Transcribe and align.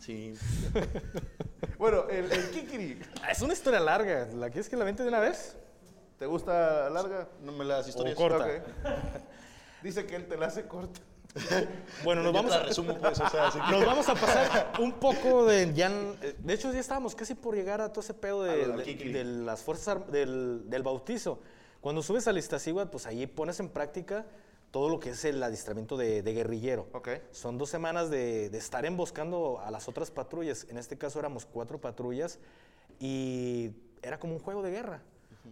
Sí. 0.00 0.34
bueno, 1.78 2.08
el, 2.08 2.30
el 2.30 2.50
Kikiri. 2.50 3.00
Es 3.30 3.40
una 3.42 3.52
historia 3.52 3.80
larga. 3.80 4.26
¿La 4.34 4.50
quieres 4.50 4.68
que 4.68 4.76
la 4.76 4.84
vente 4.84 5.02
de 5.02 5.08
una 5.08 5.20
vez? 5.20 5.56
¿Te 6.18 6.26
gusta 6.26 6.90
larga? 6.90 7.28
No 7.42 7.52
me 7.52 7.64
las 7.64 7.88
historias. 7.88 8.14
O 8.16 8.18
corta. 8.18 8.46
Dice 9.82 10.06
que 10.06 10.16
él 10.16 10.26
te 10.26 10.36
la 10.36 10.46
hace 10.46 10.66
corta. 10.66 11.00
Bueno, 12.04 12.22
nos 12.22 12.32
vamos 12.32 12.52
a 12.52 12.62
resumo, 12.62 12.96
pues, 12.98 13.20
o 13.20 13.28
sea, 13.28 13.50
Nos 13.70 13.84
vamos 13.84 14.08
a 14.08 14.14
pasar 14.14 14.72
un 14.80 14.92
poco 14.92 15.44
de 15.44 15.72
ya 15.74 15.90
de 15.90 16.52
hecho 16.54 16.72
ya 16.72 16.80
estábamos 16.80 17.14
casi 17.14 17.34
por 17.34 17.54
llegar 17.54 17.80
a 17.80 17.90
todo 17.92 18.00
ese 18.00 18.14
pedo 18.14 18.42
de, 18.44 18.64
A 18.64 18.66
lo 18.68 18.76
del 18.78 19.12
de- 19.12 19.24
las 19.24 19.60
fuerzas 19.62 20.10
del, 20.10 20.62
del 20.68 20.82
bautizo. 20.82 21.40
Cuando 21.80 22.02
subes 22.02 22.26
al 22.28 22.38
Iztaccíhuatl, 22.38 22.90
pues 22.90 23.06
ahí 23.06 23.26
pones 23.26 23.60
en 23.60 23.68
práctica 23.68 24.24
todo 24.70 24.88
lo 24.88 25.00
que 25.00 25.10
es 25.10 25.24
el 25.24 25.42
adiestramiento 25.42 25.96
de, 25.96 26.22
de 26.22 26.32
guerrillero. 26.32 26.88
Ok. 26.92 27.08
Son 27.30 27.58
dos 27.58 27.70
semanas 27.70 28.10
de, 28.10 28.50
de 28.50 28.58
estar 28.58 28.84
emboscando 28.84 29.60
a 29.60 29.70
las 29.70 29.88
otras 29.88 30.10
patrullas. 30.10 30.66
En 30.68 30.78
este 30.78 30.98
caso 30.98 31.18
éramos 31.18 31.46
cuatro 31.46 31.80
patrullas 31.80 32.38
y 33.00 33.70
era 34.02 34.18
como 34.18 34.34
un 34.34 34.40
juego 34.40 34.62
de 34.62 34.70
guerra. 34.70 35.02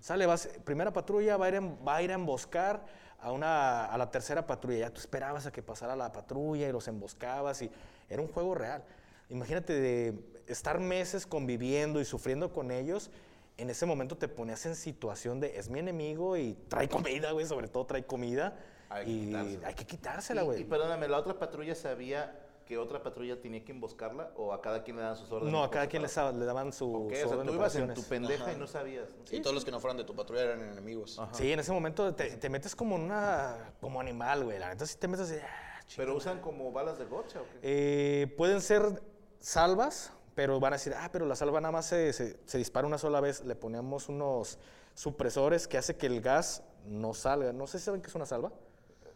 Sale, 0.00 0.26
vas, 0.26 0.48
primera 0.64 0.92
patrulla 0.92 1.36
va 1.36 1.46
a, 1.46 1.48
ir 1.48 1.60
va 1.86 1.96
a 1.96 2.02
ir 2.02 2.10
a 2.10 2.14
emboscar 2.14 2.84
a, 3.20 3.32
una, 3.32 3.86
a 3.86 3.96
la 3.96 4.10
tercera 4.10 4.46
patrulla. 4.46 4.78
Ya 4.80 4.90
tú 4.90 5.00
esperabas 5.00 5.46
a 5.46 5.52
que 5.52 5.62
pasara 5.62 5.96
la 5.96 6.12
patrulla 6.12 6.68
y 6.68 6.72
los 6.72 6.86
emboscabas 6.88 7.62
y 7.62 7.70
era 8.08 8.20
un 8.20 8.28
juego 8.28 8.54
real. 8.54 8.84
Imagínate 9.30 9.72
de 9.72 10.18
estar 10.46 10.78
meses 10.78 11.26
conviviendo 11.26 12.00
y 12.00 12.04
sufriendo 12.04 12.52
con 12.52 12.70
ellos. 12.70 13.10
En 13.56 13.70
ese 13.70 13.86
momento 13.86 14.16
te 14.16 14.28
ponías 14.28 14.66
en 14.66 14.76
situación 14.76 15.40
de 15.40 15.58
es 15.58 15.70
mi 15.70 15.78
enemigo 15.78 16.36
y 16.36 16.54
trae 16.68 16.88
comida, 16.88 17.32
güey, 17.32 17.46
sobre 17.46 17.68
todo 17.68 17.86
trae 17.86 18.04
comida. 18.04 18.56
Hay 18.88 19.04
que 19.04 19.12
quitársela. 19.12 19.68
hay 19.68 19.74
que 19.74 19.84
quitársela, 19.86 20.40
Y, 20.40 20.44
y 20.44 20.46
güey. 20.48 20.64
perdóname, 20.64 21.08
¿la 21.08 21.18
otra 21.18 21.38
patrulla 21.38 21.74
sabía 21.74 22.42
que 22.66 22.78
otra 22.78 23.00
patrulla 23.02 23.40
tenía 23.40 23.64
que 23.64 23.70
emboscarla 23.72 24.32
o 24.36 24.52
a 24.52 24.60
cada 24.60 24.82
quien 24.82 24.96
le 24.96 25.02
dan 25.02 25.16
sus 25.16 25.30
órdenes? 25.30 25.52
No, 25.52 25.62
a 25.62 25.70
cada 25.70 25.86
quien 25.86 26.02
le, 26.02 26.08
daban 26.44 26.72
su, 26.72 26.92
Ok, 27.06 27.12
su 27.14 27.14
o 27.14 27.28
sea, 27.28 27.36
orden 27.38 27.46
tú 27.46 27.54
ibas 27.54 27.76
en 27.76 27.94
tu 27.94 28.02
pendeja 28.02 28.44
Ajá. 28.44 28.52
y 28.52 28.56
no 28.56 28.66
sabías. 28.66 29.08
¿no? 29.10 29.36
Y 29.36 29.40
todos 29.40 29.54
los 29.54 29.64
que 29.64 29.70
no 29.70 29.78
fueran 29.80 29.96
de 29.96 30.04
tu 30.04 30.14
patrulla 30.16 30.42
eran 30.42 30.60
enemigos. 30.72 31.20
Sí, 31.32 31.52
en 31.52 31.60
ese 31.60 31.70
momento 31.72 32.12
te, 32.14 32.36
te 32.36 32.48
metes 32.50 32.74
como 32.74 32.96
una 32.96 33.72
como 33.80 34.00
animal, 34.00 34.44
güey. 34.44 34.58
La 34.58 34.68
neta 34.68 34.84
sí 34.86 34.96
te 34.98 35.06
metes 35.06 35.30
así. 35.30 35.40
ah, 35.40 35.80
¿Pero 35.96 36.08
chinga. 36.12 36.16
usan 36.18 36.40
como 36.40 36.72
balas 36.72 36.98
de 36.98 37.04
gocha 37.04 37.40
o 37.40 37.44
qué? 37.44 37.58
Eh, 37.62 38.26
pueden 38.36 38.60
ser 38.60 39.00
salvas, 39.38 40.12
pero 40.34 40.58
van 40.58 40.72
a 40.72 40.76
decir, 40.76 40.92
ah, 40.96 41.08
pero 41.12 41.24
la 41.26 41.36
salva 41.36 41.60
nada 41.60 41.70
más 41.72 41.86
se, 41.86 42.12
se- 42.12 42.38
se 42.46 42.58
dispara 42.58 42.86
una 42.86 42.98
sola 42.98 43.20
vez. 43.20 43.44
Le 43.44 43.54
ponemos 43.54 44.08
unos 44.08 44.58
supresores 44.94 45.68
que 45.68 45.78
hace 45.78 45.96
que 45.96 46.06
el 46.06 46.20
gas 46.20 46.64
no 46.84 47.14
salga. 47.14 47.52
No 47.52 47.66
sé 47.68 47.78
si 47.78 47.84
saben 47.84 48.00
qué 48.02 48.08
es 48.08 48.14
una 48.16 48.26
salva. 48.26 48.50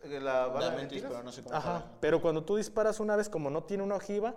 Eh, 0.03 0.19
¿La 0.21 0.47
bala 0.47 0.71
de 0.71 0.77
mentiras? 0.77 1.11
pero 1.11 1.23
no 1.23 1.33
sé 1.33 1.43
cómo 1.43 1.55
Ajá, 1.55 1.81
sabe. 1.81 1.85
pero 2.01 2.21
cuando 2.23 2.43
tú 2.45 2.57
disparas 2.57 3.01
una 3.01 3.17
vez, 3.17 3.29
como 3.29 3.51
no 3.51 3.65
tiene 3.65 3.83
una 3.83 3.97
ojiva, 3.97 4.35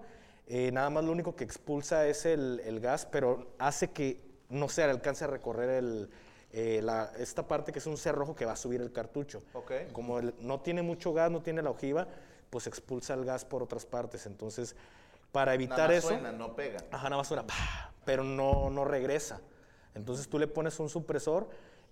eh, 0.48 0.72
nada 0.72 0.90
más 0.90 1.04
lo 1.06 1.12
único 1.12 1.36
que 1.36 1.44
expulsa 1.44 2.06
es 2.08 2.26
el, 2.26 2.62
el 2.66 2.80
gas, 2.80 3.06
pero 3.06 3.54
hace 3.60 3.92
que 3.92 4.22
no 4.50 4.68
se 4.68 4.84
alcance 4.84 5.24
a 5.24 5.28
recorrer 5.28 5.70
el, 5.70 6.10
eh, 6.52 6.82
la- 6.84 7.12
esta 7.18 7.48
parte 7.48 7.72
que 7.72 7.80
es 7.80 7.88
un 7.88 7.98
cerrojo 7.98 8.36
que 8.36 8.46
va 8.46 8.52
a 8.52 8.58
subir 8.58 8.82
el 8.82 8.92
cartucho. 8.92 9.42
Ok. 9.54 9.72
Como 9.94 10.20
el- 10.20 10.34
no 10.40 10.60
tiene 10.60 10.82
mucho 10.82 11.14
gas, 11.14 11.32
no 11.32 11.42
tiene 11.42 11.62
la 11.62 11.70
ojiva, 11.70 12.08
pues 12.50 12.68
expulsa 12.68 13.14
el 13.14 13.24
gas 13.24 13.46
por 13.46 13.64
otras 13.64 13.86
partes. 13.86 14.26
Entonces, 14.26 14.76
para 15.32 15.54
evitar 15.54 15.78
Nada 15.78 15.88
más 15.90 15.98
eso... 15.98 16.08
suena, 16.10 16.32
no 16.34 16.56
pega. 16.56 16.80
Ajá, 16.92 17.06
nada 17.06 17.18
más 17.18 17.28
suena, 17.28 17.48
¡pah! 17.48 17.92
pero 18.06 18.24
no, 18.26 18.70
no 18.70 18.84
regresa. 18.84 19.40
Entonces 19.96 20.28
tú 20.28 20.38
le 20.38 20.48
pones 20.48 20.78
un 20.80 20.90
supresor 20.90 21.48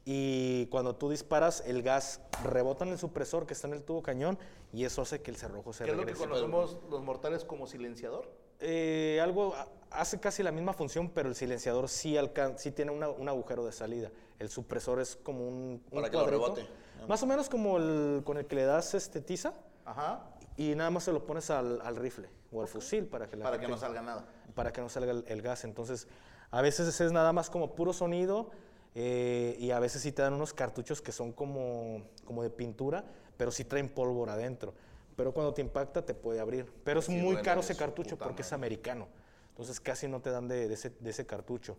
y 0.05 0.65
cuando 0.67 0.95
tú 0.95 1.09
disparas, 1.09 1.63
el 1.65 1.83
gas 1.83 2.21
rebota 2.43 2.85
en 2.85 2.91
el 2.91 2.97
supresor 2.97 3.45
que 3.45 3.53
está 3.53 3.67
en 3.67 3.73
el 3.73 3.83
tubo 3.83 4.01
cañón 4.01 4.37
y 4.73 4.85
eso 4.85 5.01
hace 5.03 5.21
que 5.21 5.29
el 5.31 5.37
cerrojo 5.37 5.73
se 5.73 5.83
¿Qué 5.85 5.91
es 5.91 5.97
lo 5.97 6.03
que 6.03 6.13
regrese. 6.13 6.27
conocemos 6.27 6.77
los 6.89 7.01
mortales 7.03 7.45
como 7.45 7.67
silenciador? 7.67 8.29
Eh, 8.59 9.19
algo 9.21 9.53
hace 9.91 10.19
casi 10.19 10.41
la 10.43 10.51
misma 10.51 10.73
función, 10.73 11.09
pero 11.09 11.29
el 11.29 11.35
silenciador 11.35 11.89
sí, 11.89 12.15
alcan- 12.17 12.57
sí 12.57 12.71
tiene 12.71 12.91
una- 12.91 13.09
un 13.09 13.27
agujero 13.29 13.65
de 13.65 13.71
salida. 13.71 14.11
El 14.39 14.49
supresor 14.49 14.99
es 14.99 15.15
como 15.17 15.47
un, 15.47 15.83
un 15.91 16.01
Para 16.01 16.09
que 16.09 16.17
lo 16.17 16.25
rebote. 16.27 16.67
Más 17.07 17.21
o 17.23 17.25
menos 17.27 17.49
como 17.49 17.77
el 17.77 18.21
con 18.23 18.37
el 18.37 18.45
que 18.45 18.55
le 18.55 18.63
das 18.65 18.93
este 18.93 19.21
tiza 19.21 19.53
Ajá. 19.85 20.23
y 20.57 20.75
nada 20.75 20.89
más 20.91 21.03
se 21.03 21.11
lo 21.11 21.25
pones 21.25 21.49
al, 21.49 21.81
al 21.81 21.95
rifle 21.95 22.29
o 22.51 22.61
al 22.61 22.67
fusil 22.67 23.05
para 23.07 23.27
que, 23.27 23.35
la 23.37 23.43
Para 23.43 23.59
que 23.59 23.67
no 23.67 23.77
salga 23.77 24.01
nada. 24.01 24.25
para 24.53 24.71
que 24.71 24.81
no 24.81 24.89
salga 24.89 25.11
el, 25.11 25.23
el 25.27 25.41
gas. 25.41 25.63
Entonces, 25.63 26.07
a 26.51 26.61
veces 26.61 26.99
es 27.01 27.11
nada 27.11 27.33
más 27.33 27.49
como 27.49 27.73
puro 27.73 27.91
sonido 27.93 28.51
eh, 28.95 29.55
y 29.59 29.71
a 29.71 29.79
veces 29.79 30.01
sí 30.01 30.11
te 30.11 30.21
dan 30.21 30.33
unos 30.33 30.53
cartuchos 30.53 31.01
que 31.01 31.11
son 31.11 31.31
como, 31.31 32.03
como 32.25 32.43
de 32.43 32.49
pintura, 32.49 33.05
pero 33.37 33.51
sí 33.51 33.63
traen 33.63 33.89
pólvora 33.89 34.33
adentro. 34.33 34.73
Pero 35.15 35.33
cuando 35.33 35.53
te 35.53 35.61
impacta 35.61 36.03
te 36.05 36.13
puede 36.13 36.39
abrir. 36.39 36.71
Pero 36.83 36.99
es 36.99 37.05
Sí, 37.05 37.13
muy 37.13 37.33
duele 37.33 37.41
caro 37.41 37.61
ese 37.61 37.75
cartucho 37.75 38.17
porque 38.17 38.41
es 38.41 38.47
madre. 38.47 38.55
americano. 38.55 39.07
Entonces 39.49 39.79
casi 39.79 40.07
no 40.07 40.21
te 40.21 40.29
dan 40.31 40.47
de, 40.47 40.67
de 40.67 40.73
ese, 40.73 40.89
de 40.99 41.09
ese 41.09 41.25
cartucho. 41.25 41.77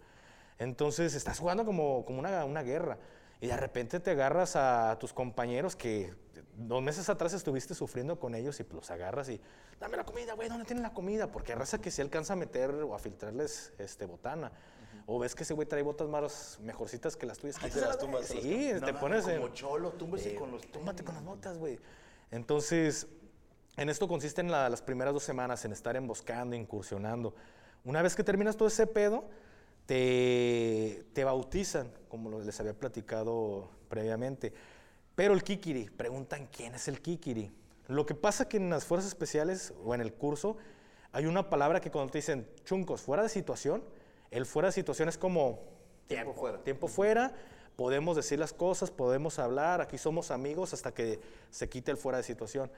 Entonces 0.58 1.14
estás 1.14 1.38
jugando 1.38 1.64
como, 1.64 2.04
como 2.04 2.18
una, 2.18 2.44
una 2.44 2.62
guerra. 2.62 2.98
Y 3.40 3.48
de 3.48 3.56
repente 3.56 3.98
te 3.98 4.12
agarras 4.12 4.54
a 4.54 4.96
tus 5.00 5.12
compañeros 5.12 5.74
que 5.74 6.14
dos 6.56 6.80
meses 6.82 7.08
atrás 7.08 7.32
estuviste 7.32 7.74
sufriendo 7.74 8.20
con 8.20 8.34
ellos 8.34 8.60
y 8.60 8.64
los 8.72 8.90
agarras 8.90 9.28
y 9.30 9.40
dame 9.80 9.96
la 9.96 10.04
comida, 10.04 10.34
güey, 10.34 10.48
¿dónde 10.48 10.64
tienen 10.64 10.82
la 10.84 10.92
comida? 10.94 11.32
Porque 11.32 11.54
raza 11.54 11.80
que 11.80 11.90
se 11.90 12.02
alcanza 12.02 12.34
a 12.34 12.36
meter 12.36 12.70
o 12.70 12.94
a 12.94 12.98
filtrarles 13.00 13.72
este, 13.78 14.06
botana. 14.06 14.52
O 15.06 15.19
ves 15.19 15.34
que 15.34 15.43
ese 15.43 15.54
güey 15.54 15.66
trae 15.69 15.82
botas 15.82 16.08
más 16.08 16.58
mejorcitas 16.62 17.16
que 17.16 17.26
las 17.26 17.38
tuyas. 17.38 17.56
Ahí 17.56 17.62
te 17.62 17.69
quítaselas, 17.69 17.88
las 17.96 17.99
tumbas, 17.99 18.26
Sí, 18.26 18.70
te 18.84 18.94
pones 18.94 19.26
en... 19.26 19.40
como 19.40 19.52
cholo, 19.54 19.90
túmbese 19.93 20.32
Eh, 20.32 20.37
con 20.37 20.50
los 20.52 20.62
túmbate 20.70 21.02
con 21.04 21.14
las 21.14 21.25
botas, 21.25 21.58
güey. 21.58 21.78
Entonces, 22.31 23.06
en 23.76 23.88
esto 23.88 24.06
consiste 24.08 24.40
en 24.40 24.50
la- 24.50 24.69
las 24.70 24.81
primeras 24.82 25.12
dos 25.12 25.22
semanas, 25.25 25.64
en 25.64 25.72
estar 25.72 25.96
emboscando, 25.96 26.54
incursionando. 26.56 27.34
Una 27.84 28.00
vez 28.02 28.14
que 28.14 28.22
terminas 28.22 28.56
todo 28.56 28.69
ese 28.69 28.87
pedo, 28.87 29.25
te, 29.87 31.04
te 31.12 31.25
bautizan, 31.25 31.90
como 32.08 32.38
les 32.40 32.58
había 32.60 32.75
platicado 32.75 33.69
previamente. 33.88 34.52
Pero 35.14 35.34
el 35.34 35.43
Kikiri, 35.43 35.90
preguntan 35.90 36.49
quién 36.50 36.75
es 36.75 36.88
el 36.88 37.00
Kikiri. 37.02 37.50
Lo 37.88 38.06
que 38.06 38.14
pasa 38.14 38.49
que 38.49 38.56
en 38.56 38.70
las 38.70 38.84
fuerzas 38.84 39.08
especiales 39.08 39.75
o 39.84 39.94
en 39.94 40.00
el 40.00 40.14
curso 40.14 40.56
hay 41.10 41.26
una 41.26 41.50
palabra 41.50 41.81
que 41.81 41.90
cuando 41.90 42.10
te 42.12 42.19
dicen 42.19 42.49
chuncos, 42.64 43.02
fuera 43.02 43.22
de 43.22 43.28
situación, 43.28 43.82
el 44.32 44.46
fuera 44.46 44.69
de 44.69 44.73
situación 44.73 45.08
es 45.08 45.17
como 45.17 45.61
Tiempo 46.06 46.34
fuera. 46.34 46.58
Tiempo 46.58 46.88
fuera, 46.88 47.32
podemos 47.76 48.17
decir 48.17 48.38
las 48.38 48.52
cosas, 48.52 48.90
podemos 48.90 49.38
hablar, 49.38 49.81
aquí 49.81 49.99
somos 49.99 50.31
amigos 50.31 50.75
hasta 50.75 50.93
que 50.93 51.20
se 51.50 51.69
quite 51.69 51.90
el 51.90 51.96
fuera 51.96 52.19
de 52.19 52.25
situación. 52.25 52.70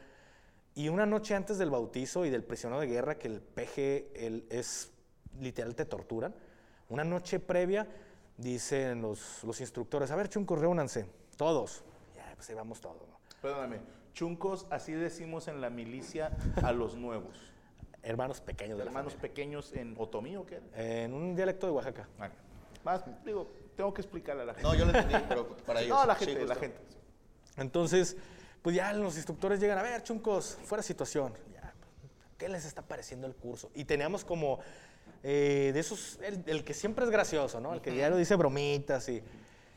Y 0.74 0.88
una 0.88 1.06
noche 1.06 1.34
antes 1.34 1.58
del 1.58 1.70
bautizo 1.70 2.24
y 2.24 2.30
del 2.30 2.44
prisionero 2.44 2.80
de 2.80 2.86
guerra, 2.88 3.16
que 3.16 3.28
el 3.28 3.40
PG 3.40 4.16
el, 4.16 4.46
es 4.50 4.90
literal 5.40 5.74
te 5.74 5.84
torturan, 5.84 6.34
una 6.88 7.04
noche 7.04 7.40
previa 7.40 7.88
dicen 8.36 9.00
los, 9.00 9.42
los 9.44 9.60
instructores, 9.60 10.10
a 10.10 10.16
ver, 10.16 10.28
chuncos, 10.28 10.58
reúnanse, 10.58 11.06
todos. 11.36 11.84
Ya, 12.14 12.32
pues 12.36 12.48
ahí 12.50 12.56
vamos 12.56 12.80
todos. 12.80 13.08
¿no? 13.08 13.18
Perdóname. 13.40 13.80
Chuncos, 14.12 14.66
así 14.70 14.92
decimos 14.92 15.48
en 15.48 15.60
la 15.60 15.70
milicia 15.70 16.36
a 16.62 16.72
los 16.72 16.96
nuevos. 16.96 17.53
Hermanos 18.04 18.40
pequeños 18.40 18.78
de 18.78 18.84
Hermanos 18.84 19.14
pequeños 19.14 19.72
en 19.72 19.94
otomí 19.98 20.36
o 20.36 20.44
qué? 20.46 20.60
En 20.76 21.14
un 21.14 21.34
dialecto 21.34 21.66
de 21.66 21.72
Oaxaca. 21.72 22.06
Más, 22.84 23.02
digo, 23.24 23.50
tengo 23.76 23.92
que 23.94 24.02
explicarle 24.02 24.42
a 24.42 24.46
la 24.46 24.54
gente. 24.54 24.68
No, 24.68 24.74
yo 24.74 24.84
lo 24.84 24.90
entendí, 24.96 25.24
pero 25.28 25.56
para 25.56 25.80
ellos. 25.80 25.96
No, 25.98 26.04
la 26.06 26.18
Sí, 26.18 26.26
gente, 26.26 26.40
la 26.42 26.54
justo. 26.54 26.60
gente. 26.60 26.78
Entonces, 27.56 28.16
pues 28.62 28.76
ya 28.76 28.92
los 28.92 29.16
instructores 29.16 29.58
llegan, 29.60 29.78
a 29.78 29.82
ver, 29.82 30.02
chuncos, 30.02 30.58
fuera 30.64 30.82
de 30.82 30.86
situación. 30.86 31.32
Ya, 31.52 31.72
¿Qué 32.36 32.48
les 32.48 32.64
está 32.66 32.82
pareciendo 32.82 33.26
el 33.26 33.34
curso? 33.34 33.70
Y 33.74 33.84
teníamos 33.84 34.24
como 34.24 34.58
eh, 35.22 35.70
de 35.72 35.80
esos, 35.80 36.18
el, 36.22 36.42
el 36.46 36.64
que 36.64 36.74
siempre 36.74 37.04
es 37.06 37.10
gracioso, 37.10 37.60
¿no? 37.60 37.72
El 37.72 37.80
que 37.80 37.94
ya 37.96 38.10
lo 38.10 38.16
dice 38.16 38.36
bromitas 38.36 39.08
y, 39.08 39.22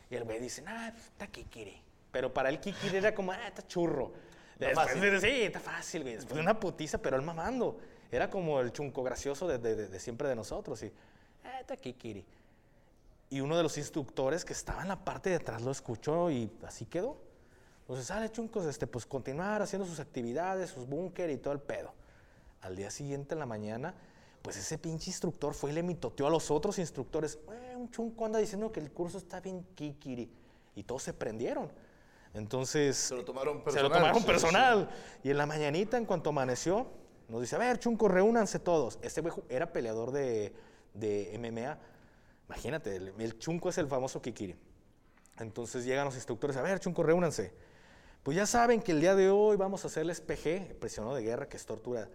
y 0.10 0.16
el 0.16 0.24
güey 0.26 0.40
dice, 0.40 0.64
ah, 0.68 0.92
está 0.96 1.28
kikiri. 1.28 1.82
Pero 2.12 2.34
para 2.34 2.50
él 2.50 2.60
kikiri 2.60 2.98
era 2.98 3.14
como, 3.16 3.32
ah, 3.32 3.48
está 3.48 3.66
churro. 3.66 4.12
Después, 4.60 4.88
fácil. 4.88 5.22
sí, 5.22 5.44
está 5.44 5.60
fácil, 5.60 6.02
güey. 6.02 6.16
Después 6.16 6.36
de 6.36 6.42
una 6.42 6.60
putiza, 6.60 6.98
pero 6.98 7.16
él 7.16 7.22
mamando. 7.22 7.80
Era 8.12 8.30
como 8.30 8.60
el 8.62 8.72
chunco 8.72 9.04
gracioso 9.04 9.48
de, 9.48 9.58
de- 9.58 9.76
de- 9.76 9.88
de 9.90 10.00
siempre 10.00 10.28
de 10.30 10.36
nosotros. 10.36 10.82
Y, 10.84 10.92
ah, 11.44 11.60
está 11.60 11.76
kikiri. 11.78 12.26
Y 13.30 13.42
uno 13.42 13.58
de 13.58 13.64
los 13.64 13.78
instructores 13.78 14.46
que 14.46 14.54
estaba 14.54 14.82
en 14.82 14.88
la 14.88 15.04
parte 15.04 15.30
de 15.30 15.36
atrás 15.36 15.62
lo 15.62 15.72
escuchó 15.72 16.32
y 16.32 16.50
así 16.66 16.86
quedó. 16.86 17.18
Entonces, 17.82 18.06
sale 18.08 18.32
chuncos, 18.32 18.66
este, 18.66 18.88
pues 18.88 19.06
continuar 19.06 19.62
haciendo 19.62 19.86
sus 19.86 20.00
actividades, 20.00 20.70
sus 20.70 20.88
búnker 20.88 21.30
y 21.30 21.38
todo 21.38 21.54
el 21.54 21.60
pedo. 21.60 21.94
Al 22.62 22.76
día 22.76 22.90
siguiente, 22.92 23.34
en 23.36 23.40
la 23.40 23.46
mañana, 23.46 23.94
pues 24.42 24.56
ese 24.58 24.78
pinche 24.78 25.10
instructor 25.10 25.54
fue 25.54 25.72
y 25.72 25.74
le 25.74 25.84
mitoteó 25.84 26.28
a 26.28 26.30
los 26.30 26.50
otros 26.52 26.80
instructores. 26.80 27.38
"Eh, 27.52 27.76
un 27.76 27.90
chunco 27.92 28.26
anda 28.26 28.40
diciendo 28.40 28.72
que 28.72 28.80
el 28.80 28.92
curso 28.92 29.18
está 29.18 29.40
bien 29.42 29.66
kikiri. 29.76 30.30
Y 30.76 30.84
todos 30.84 31.04
se 31.04 31.14
prendieron. 31.14 31.70
Entonces. 32.34 32.96
Se 32.98 33.16
lo 33.16 33.26
tomaron 33.26 33.58
Se 33.60 33.64
personal. 33.64 33.90
lo 33.90 33.96
tomaron 33.98 34.20
Sí, 34.22 34.26
personal. 34.28 34.90
Y 35.24 35.32
en 35.32 35.38
la 35.38 35.46
mañanita, 35.46 35.98
en 35.98 36.06
cuanto 36.06 36.30
amaneció, 36.30 36.88
nos 37.28 37.42
dice: 37.42 37.56
A 37.56 37.60
ver, 37.60 37.80
chunco, 37.80 38.08
reúnanse 38.08 38.60
todos. 38.60 39.00
Este 39.02 39.22
güey 39.22 39.34
era 39.50 39.72
peleador 39.72 40.12
de, 40.12 40.54
de 40.94 41.38
MMA. 41.40 41.78
Imagínate, 42.48 42.96
el, 42.96 43.14
el 43.18 43.40
chunco 43.40 43.70
es 43.70 43.78
el 43.78 43.88
famoso 43.88 44.22
kikiri. 44.22 44.56
Entonces 45.40 45.86
llegan 45.86 46.06
los 46.06 46.16
instructores, 46.16 46.58
a 46.58 46.62
ver, 46.62 46.80
chunco, 46.80 47.04
reúnanse. 47.04 47.54
Pues 48.24 48.36
ya 48.36 48.46
saben 48.46 48.82
que 48.82 48.92
el 48.92 49.00
día 49.00 49.16
de 49.16 49.30
hoy 49.30 49.56
vamos 49.56 49.84
a 49.84 49.88
hacerles 49.88 50.20
PG, 50.20 50.80
prisionero 50.80 51.16
de 51.16 51.24
guerra, 51.24 51.48
que 51.48 51.56
es 51.56 51.66
tortura. 51.66 52.10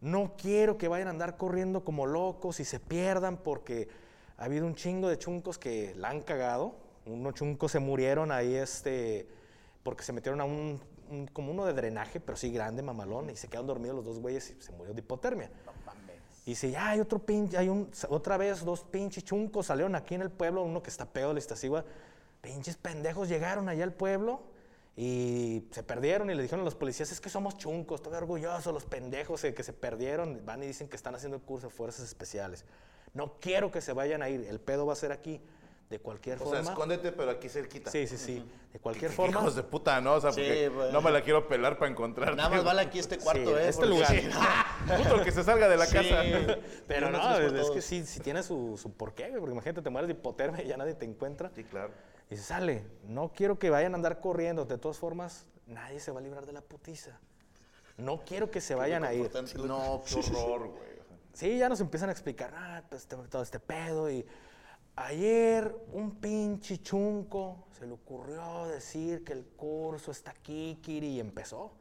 No 0.00 0.34
quiero 0.36 0.78
que 0.78 0.88
vayan 0.88 1.08
a 1.08 1.10
andar 1.10 1.36
corriendo 1.36 1.84
como 1.84 2.06
locos 2.06 2.60
y 2.60 2.64
se 2.64 2.80
pierdan 2.80 3.36
porque 3.36 3.88
ha 4.36 4.44
habido 4.44 4.66
un 4.66 4.74
chingo 4.74 5.08
de 5.08 5.18
chuncos 5.18 5.58
que 5.58 5.94
la 5.96 6.08
han 6.08 6.22
cagado. 6.22 6.76
Unos 7.06 7.34
chuncos 7.34 7.72
se 7.72 7.78
murieron 7.78 8.32
ahí 8.32 8.54
este, 8.54 9.28
porque 9.82 10.02
se 10.02 10.12
metieron 10.12 10.40
a 10.40 10.44
un, 10.44 10.80
un- 11.10 11.26
como 11.26 11.50
uno 11.52 11.64
de 11.66 11.72
drenaje, 11.72 12.20
pero 12.20 12.36
sí 12.36 12.50
grande, 12.50 12.82
mamalón, 12.82 13.30
y 13.30 13.36
se 13.36 13.48
quedaron 13.48 13.66
dormidos 13.66 13.96
los 13.96 14.04
dos 14.04 14.18
güeyes 14.20 14.50
y 14.50 14.62
se 14.62 14.72
murió 14.72 14.92
de 14.94 15.00
hipotermia. 15.00 15.50
Y 16.46 16.50
dice, 16.52 16.70
ya 16.70 16.88
hay 16.90 17.00
otro 17.00 17.18
pinche, 17.18 17.58
hay 17.58 17.68
un, 17.68 17.90
otra 18.08 18.36
vez 18.38 18.64
dos 18.64 18.82
pinches 18.84 19.22
chuncos 19.24 19.66
salieron 19.66 19.94
aquí 19.94 20.14
en 20.14 20.22
el 20.22 20.30
pueblo, 20.30 20.62
uno 20.62 20.82
que 20.82 20.88
está 20.90 21.04
pedo 21.04 21.34
de 21.34 21.40
Iztaccíhuatl. 21.40 21.86
Pinches 22.40 22.76
pendejos 22.76 23.28
llegaron 23.28 23.68
allá 23.68 23.84
al 23.84 23.92
pueblo 23.92 24.40
y 24.96 25.64
se 25.70 25.82
perdieron 25.82 26.30
y 26.30 26.34
le 26.34 26.42
dijeron 26.42 26.62
a 26.62 26.64
los 26.64 26.74
policías, 26.74 27.12
es 27.12 27.20
que 27.20 27.28
somos 27.28 27.56
chuncos, 27.58 28.00
estoy 28.00 28.14
orgulloso, 28.14 28.72
los 28.72 28.84
pendejos 28.86 29.42
que 29.42 29.62
se 29.62 29.72
perdieron, 29.72 30.40
van 30.46 30.62
y 30.62 30.66
dicen 30.66 30.88
que 30.88 30.96
están 30.96 31.14
haciendo 31.14 31.36
el 31.36 31.42
curso 31.42 31.68
de 31.68 31.72
fuerzas 31.74 32.04
especiales. 32.06 32.64
No 33.14 33.34
quiero 33.40 33.70
que 33.70 33.80
se 33.80 33.92
vayan 33.92 34.22
a 34.22 34.28
ir, 34.28 34.46
el 34.48 34.58
pedo 34.60 34.86
va 34.86 34.94
a 34.94 34.96
ser 34.96 35.12
aquí, 35.12 35.40
de 35.88 35.98
cualquier 36.00 36.36
O 36.36 36.40
sea, 36.40 36.46
forma. 36.56 36.70
escóndete, 36.70 37.12
pero 37.12 37.30
aquí 37.30 37.48
cerquita. 37.48 37.90
Sí, 37.90 38.06
sí, 38.06 38.18
sí, 38.18 38.44
de 38.72 38.78
cualquier 38.78 39.10
Qué 39.10 39.16
forma. 39.16 39.40
Hijos 39.40 39.56
de 39.56 39.62
puta, 39.62 40.00
¿no? 40.02 40.14
O 40.14 40.20
sea, 40.20 40.32
Sí, 40.32 40.42
porque 40.42 40.68
güey. 40.68 40.92
no 40.92 41.00
me 41.00 41.10
la 41.10 41.22
quiero 41.22 41.48
pelar 41.48 41.78
para 41.78 41.90
encontrarte. 41.90 42.36
Nada 42.36 42.50
más 42.50 42.62
vale 42.64 42.82
aquí 42.82 42.98
este 42.98 43.16
cuarto, 43.18 43.56
Sí, 43.56 43.62
¿eh? 43.62 43.68
este 43.68 43.86
Porque 43.86 43.94
lugar. 43.94 44.10
sí, 44.10 44.28
Puto, 45.08 45.24
que 45.24 45.32
se 45.32 45.44
salga 45.44 45.68
de 45.68 45.76
la 45.78 45.86
Sí. 45.86 45.94
casa. 45.96 46.22
Pero 46.86 47.10
no, 47.10 47.38
es, 47.38 47.52
es 47.52 47.70
que 47.70 47.80
sí, 47.80 48.04
sí 48.04 48.20
tiene 48.20 48.42
su, 48.42 48.76
su 48.76 48.92
porqué, 48.92 49.28
güey, 49.28 49.40
porque 49.40 49.52
imagínate, 49.54 49.80
te 49.82 49.90
mueres 49.90 50.08
de 50.08 50.12
hipotermia 50.14 50.62
y 50.62 50.68
ya 50.68 50.76
nadie 50.76 50.94
te 50.94 51.06
encuentra. 51.06 51.50
Sí, 51.54 51.64
claro. 51.64 51.90
Y 52.30 52.36
se 52.36 52.42
sale, 52.42 52.84
no 53.04 53.32
quiero 53.34 53.58
que 53.58 53.70
vayan 53.70 53.94
a 53.94 53.96
andar 53.96 54.20
corriendo, 54.20 54.66
de 54.66 54.76
todas 54.76 54.98
formas, 54.98 55.46
nadie 55.66 55.98
se 56.00 56.10
va 56.12 56.20
a 56.20 56.22
librar 56.22 56.44
de 56.44 56.52
la 56.52 56.60
putiza. 56.60 57.18
No 57.96 58.22
quiero 58.26 58.50
que 58.50 58.60
se 58.60 58.74
vayan 58.74 59.04
a 59.04 59.14
ir. 59.14 59.30
No, 59.64 60.02
qué 60.06 60.16
horror, 60.16 60.68
güey. 60.68 60.98
Sí, 61.32 61.56
ya 61.56 61.68
nos 61.68 61.80
empiezan 61.80 62.08
a 62.10 62.12
explicar 62.12 62.52
ah, 62.54 62.82
pues, 62.90 63.06
todo 63.06 63.42
este 63.42 63.58
pedo. 63.60 64.10
Y 64.10 64.26
ayer 65.06 65.74
un 65.92 66.16
pinche 66.16 66.82
chunco 66.82 67.66
se 67.78 67.86
le 67.86 67.92
ocurrió 67.92 68.66
decir 68.66 69.24
que 69.24 69.32
el 69.32 69.44
curso 69.44 70.10
está 70.10 70.32
aquí, 70.32 70.78
Kiri, 70.82 71.08
y 71.08 71.20
empezó. 71.20 71.72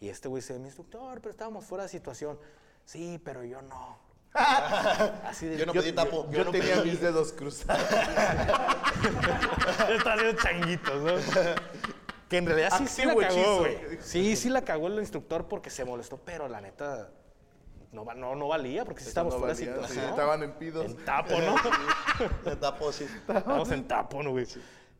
Y 0.00 0.08
este 0.08 0.28
güey 0.28 0.42
dice, 0.42 0.58
mi 0.58 0.66
instructor, 0.66 1.20
pero 1.20 1.30
estábamos 1.30 1.64
fuera 1.64 1.84
de 1.84 1.90
situación. 1.90 2.38
Sí, 2.84 3.20
pero 3.24 3.44
yo 3.44 3.62
no. 3.62 3.98
Así 4.34 5.46
de, 5.46 5.56
Yo 5.56 5.66
no 5.66 5.72
pedí 5.72 5.92
tapo. 5.92 6.28
Yo, 6.30 6.44
no 6.44 6.50
tenía 6.50 6.74
pedí. 6.74 6.90
mis 6.90 7.00
dedos 7.00 7.32
cruzados. 7.32 7.80
Está 9.90 10.14
haciendo 10.14 10.42
changuitos, 10.42 11.02
¿no? 11.02 11.12
Que 12.28 12.38
en 12.38 12.46
realidad 12.46 12.72
sí, 12.76 12.88
sí 12.88 13.04
la 13.04 13.14
cagó, 13.14 13.58
güey. 13.60 13.78
Sí, 14.00 14.34
sí 14.34 14.48
la 14.48 14.62
cagó 14.62 14.88
el 14.88 14.98
instructor 14.98 15.46
porque 15.46 15.70
se 15.70 15.84
molestó, 15.84 16.16
pero 16.16 16.48
la 16.48 16.60
neta 16.60 17.12
no, 17.94 18.04
no, 18.14 18.34
no 18.34 18.48
valía 18.48 18.84
porque 18.84 19.00
sí 19.02 19.08
estábamos 19.08 19.34
No 19.34 19.40
fuera 19.40 19.54
de 19.54 19.60
valía, 19.66 19.74
sí, 19.74 19.80
situación. 19.88 20.10
estaban 20.10 20.42
en 20.42 20.52
pidos. 20.52 20.84
En 20.86 21.04
tapo, 21.04 21.34
¿no? 21.40 21.54
Me 22.44 22.56
tapo, 22.56 22.92
sí. 22.92 23.04
Estábamos 23.04 23.70
en 23.70 23.86
tapo, 23.88 24.22
¿no, 24.22 24.30
güey? 24.32 24.46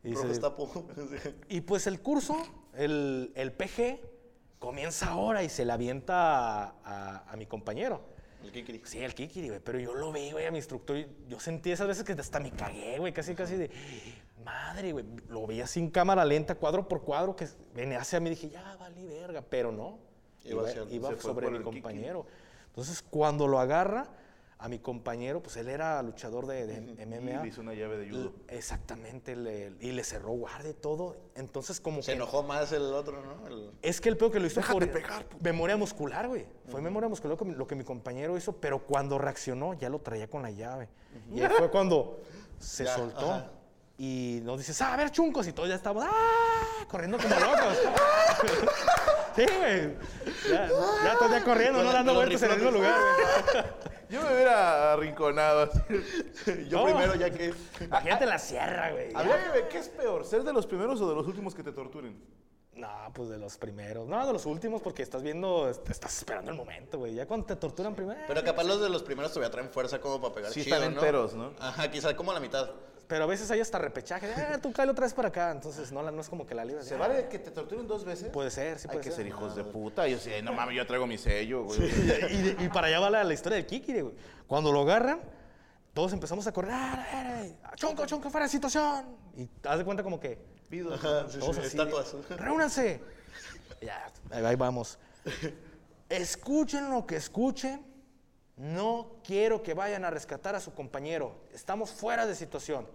Y, 0.03 0.09
dice- 0.11 0.39
tapo. 0.39 0.69
y 1.49 1.61
pues 1.61 1.87
el 1.87 2.01
curso, 2.01 2.35
el, 2.73 3.31
el 3.35 3.51
PG, 3.53 3.99
comienza 4.59 5.07
ahora 5.09 5.43
y 5.43 5.49
se 5.49 5.65
le 5.65 5.71
avienta 5.73 6.63
a, 6.63 6.75
a- 6.83 7.31
a 7.31 7.35
mi 7.35 7.45
compañero. 7.45 8.01
El 8.43 8.51
Kikiri. 8.51 8.81
Sí, 8.85 8.99
el 9.03 9.15
Kikiri, 9.15 9.47
güey. 9.49 9.59
Pero 9.59 9.79
yo 9.79 9.93
lo 9.95 10.11
vi, 10.11 10.31
güey, 10.31 10.45
a 10.45 10.51
mi 10.51 10.57
instructor. 10.59 10.97
Yo 11.27 11.39
sentí 11.39 11.71
esas 11.71 11.87
veces 11.87 12.03
que 12.03 12.13
hasta 12.13 12.39
me 12.39 12.51
cagué, 12.51 12.99
güey. 12.99 13.11
Casi, 13.11 13.33
casi 13.33 13.55
de. 13.57 13.71
Madre, 14.43 14.91
güey. 14.91 15.03
Lo 15.29 15.47
veía 15.47 15.65
sin 15.65 15.89
cámara 15.89 16.23
lenta, 16.23 16.53
cuadro 16.55 16.87
por 16.87 17.01
cuadro, 17.01 17.35
que 17.35 17.47
venía 17.73 17.99
hacia 17.99 18.19
mí. 18.19 18.29
Dije, 18.29 18.49
ya, 18.49 18.75
valí 18.79 19.03
verga. 19.07 19.41
Pero 19.49 19.71
no. 19.71 19.97
Iba 20.43 20.61
Iba, 20.61 20.69
hacia- 20.69 20.83
iba 20.93 21.09
se 21.09 21.15
fue 21.15 21.23
sobre 21.33 21.49
mi 21.49 21.57
Kikiri. 21.81 22.11
Entonces, 22.75 23.01
cuando 23.01 23.47
lo 23.47 23.59
agarra, 23.59 24.07
a 24.57 24.67
mi 24.69 24.79
compañero, 24.79 25.41
pues 25.43 25.57
él 25.57 25.67
era 25.69 26.01
luchador 26.01 26.45
de, 26.47 26.65
de 26.65 26.75
Y 26.75 27.05
MMA. 27.05 27.41
le 27.43 27.47
hizo 27.49 27.61
una 27.61 27.73
llave 27.73 27.97
de 27.97 28.09
judo. 28.09 28.33
Exactamente, 28.47 29.35
le- 29.35 29.73
y 29.79 29.91
le 29.91 30.03
cerró 30.03 30.31
guardia 30.31 30.71
y 30.71 30.73
todo. 30.73 31.15
Entonces, 31.35 31.79
como 31.79 32.01
Se 32.01 32.11
que. 32.11 32.15
enojó 32.17 32.41
más 32.43 32.71
el 32.71 32.81
otro, 32.93 33.21
¿no? 33.21 33.47
El- 33.47 33.71
Es 33.81 34.01
que 34.01 34.09
el 34.09 34.17
peor 34.17 34.31
que 34.31 34.39
lo 34.39 34.47
hizo 34.47 34.59
Déjate 34.61 34.73
por 34.87 34.91
pegar, 34.91 35.25
memoria 35.41 35.77
muscular, 35.77 36.27
güey. 36.27 36.45
Fue 36.69 36.81
memoria 36.81 37.07
muscular 37.09 37.37
lo 37.45 37.67
que, 37.67 37.75
mi 37.75 37.83
compañero 37.83 38.37
hizo, 38.37 38.53
pero 38.57 38.79
cuando 38.79 39.17
reaccionó 39.17 39.73
ya 39.73 39.89
lo 39.89 39.99
traía 39.99 40.27
con 40.29 40.41
la 40.41 40.51
llave. 40.51 40.89
Y 41.33 41.41
ahí 41.41 41.49
fue 41.57 41.69
cuando 41.69 42.19
se 42.59 42.85
Ya, 42.85 42.95
soltó. 42.95 43.31
ajá. 43.33 43.51
Y 43.97 44.39
nos 44.43 44.57
dices, 44.57 44.81
ah, 44.81 44.93
a 44.93 44.97
ver, 44.97 45.09
chuncos, 45.11 45.47
y 45.47 45.53
todos 45.53 45.69
ya 45.69 45.75
estamos, 45.75 46.03
¡ah! 46.05 46.85
Corriendo 46.89 47.17
como 47.17 47.33
locos. 47.35 47.77
sí, 49.35 49.45
güey. 49.57 49.95
Ya, 50.49 50.67
ya 50.69 51.29
ya 51.29 51.43
corriendo, 51.43 51.83
no 51.83 51.91
dando 51.91 52.13
vueltas 52.13 52.41
en 52.43 52.51
el 52.51 52.55
mismo 52.57 52.71
lugar, 52.71 52.95
güey. 52.99 53.63
Yo 54.09 54.21
me 54.21 54.33
hubiera 54.33 54.93
arrinconado 54.93 55.63
así. 55.63 55.79
Yo 56.69 56.79
No. 56.79 56.85
primero, 56.85 57.15
ya 57.15 57.29
que. 57.31 57.53
Imagínate 57.81 58.25
la 58.25 58.37
sierra, 58.39 58.91
güey. 58.91 59.09
A 59.15 59.23
ver, 59.23 59.51
bebé, 59.51 59.67
¿qué 59.69 59.79
es 59.79 59.89
peor? 59.89 60.25
¿Ser 60.25 60.43
de 60.43 60.53
los 60.53 60.67
primeros 60.67 61.01
o 61.01 61.09
de 61.09 61.15
los 61.15 61.25
últimos 61.27 61.55
que 61.55 61.63
te 61.63 61.71
torturen? 61.71 62.21
No, 62.75 62.89
pues 63.13 63.29
de 63.29 63.37
los 63.37 63.57
primeros. 63.57 64.05
No, 64.07 64.27
de 64.27 64.33
los 64.33 64.45
últimos, 64.45 64.81
porque 64.81 65.01
estás 65.01 65.23
viendo, 65.23 65.69
est- 65.69 65.89
estás 65.89 66.17
esperando 66.17 66.51
el 66.51 66.57
momento, 66.57 66.97
güey. 66.99 67.15
Ya 67.15 67.25
cuando 67.25 67.45
te 67.47 67.55
torturan 67.55 67.95
primero. 67.95 68.19
Pero 68.27 68.43
capaz 68.43 68.63
los 68.65 68.81
de 68.81 68.89
los 68.89 69.01
primeros 69.01 69.31
todavía 69.31 69.49
traen 69.51 69.69
fuerza 69.69 69.99
como 69.99 70.21
para 70.21 70.35
pegar 70.35 70.51
Sí 70.51 70.63
chido, 70.63 70.75
están 70.75 70.93
enteros, 70.93 71.33
¿no? 71.33 71.53
Ajá, 71.59 71.89
quizás 71.89 72.13
como 72.15 72.33
la 72.33 72.39
mitad. 72.41 72.69
Pero 73.07 73.25
a 73.25 73.27
veces 73.27 73.51
hay 73.51 73.59
hasta 73.59 73.77
repechaje. 73.77 74.27
Ah, 74.35 74.57
tú 74.59 74.71
cállalo 74.71 74.93
otra 74.93 75.05
vez 75.05 75.13
para 75.13 75.27
acá. 75.27 75.51
Entonces 75.51 75.91
no, 75.91 76.01
no 76.11 76.21
es 76.21 76.27
como 76.29 76.45
que 76.45 76.55
la 76.55 76.65
libras. 76.65 76.87
¿Se 76.87 76.95
vale 76.95 77.27
que 77.27 77.37
te 77.37 77.51
torturen 77.51 77.87
dos 77.87 78.03
veces? 78.03 78.29
Puede 78.29 78.49
ser, 78.49 78.79
sí 78.79 78.87
Hay 78.89 78.93
puede 78.95 79.03
que 79.03 79.09
ser. 79.11 79.17
ser 79.17 79.27
hijos 79.27 79.55
de 79.55 79.63
puta. 79.63 80.07
Yo 80.07 80.17
sé, 80.17 80.41
no 80.41 80.53
mames, 80.53 80.75
yo 80.75 80.87
traigo 80.87 81.05
mi 81.05 81.17
sello, 81.19 81.63
güey. 81.65 81.79
Y, 81.83 82.41
de- 82.41 82.55
y 82.63 82.69
para 82.69 82.87
allá 82.87 82.99
va 82.99 83.09
la, 83.11 83.23
la 83.23 83.33
historia 83.33 83.57
del 83.57 83.67
Kikiri, 83.67 84.01
güey. 84.01 84.15
Cuando 84.47 84.71
lo 84.71 84.81
agarran, 84.81 85.19
todos 85.93 86.13
empezamos 86.13 86.47
a 86.47 86.51
correr. 86.51 86.71
"Ah, 86.73 87.05
a 87.11 87.23
ver, 87.41 87.51
chonco, 87.75 88.05
chonco, 88.07 88.29
fuera 88.31 88.45
de 88.47 88.51
situación. 88.51 89.05
Y 89.37 89.45
te 89.45 89.69
das 89.69 89.77
de 89.77 89.85
cuenta 89.85 90.01
como 90.01 90.19
que 90.19 90.39
Pido. 90.67 90.93
Ajá, 90.95 91.29
sí, 91.29 91.37
todos 91.37 91.57
sí, 91.57 91.61
así. 91.61 91.77
estatuas. 91.77 92.15
Reúnanse. 92.39 93.01
Ya, 93.81 94.11
ahí 94.31 94.55
vamos. 94.55 94.97
Escuchen 96.09 96.89
lo 96.89 97.05
que 97.05 97.15
escuchen. 97.17 97.85
No 98.57 99.07
quiero 99.23 99.61
que 99.63 99.73
vayan 99.73 100.05
a 100.05 100.09
rescatar 100.09 100.55
a 100.55 100.59
su 100.59 100.73
compañero. 100.73 101.35
Estamos 101.53 101.91
fuera 101.91 102.25
de 102.25 102.35
situación. 102.35 102.87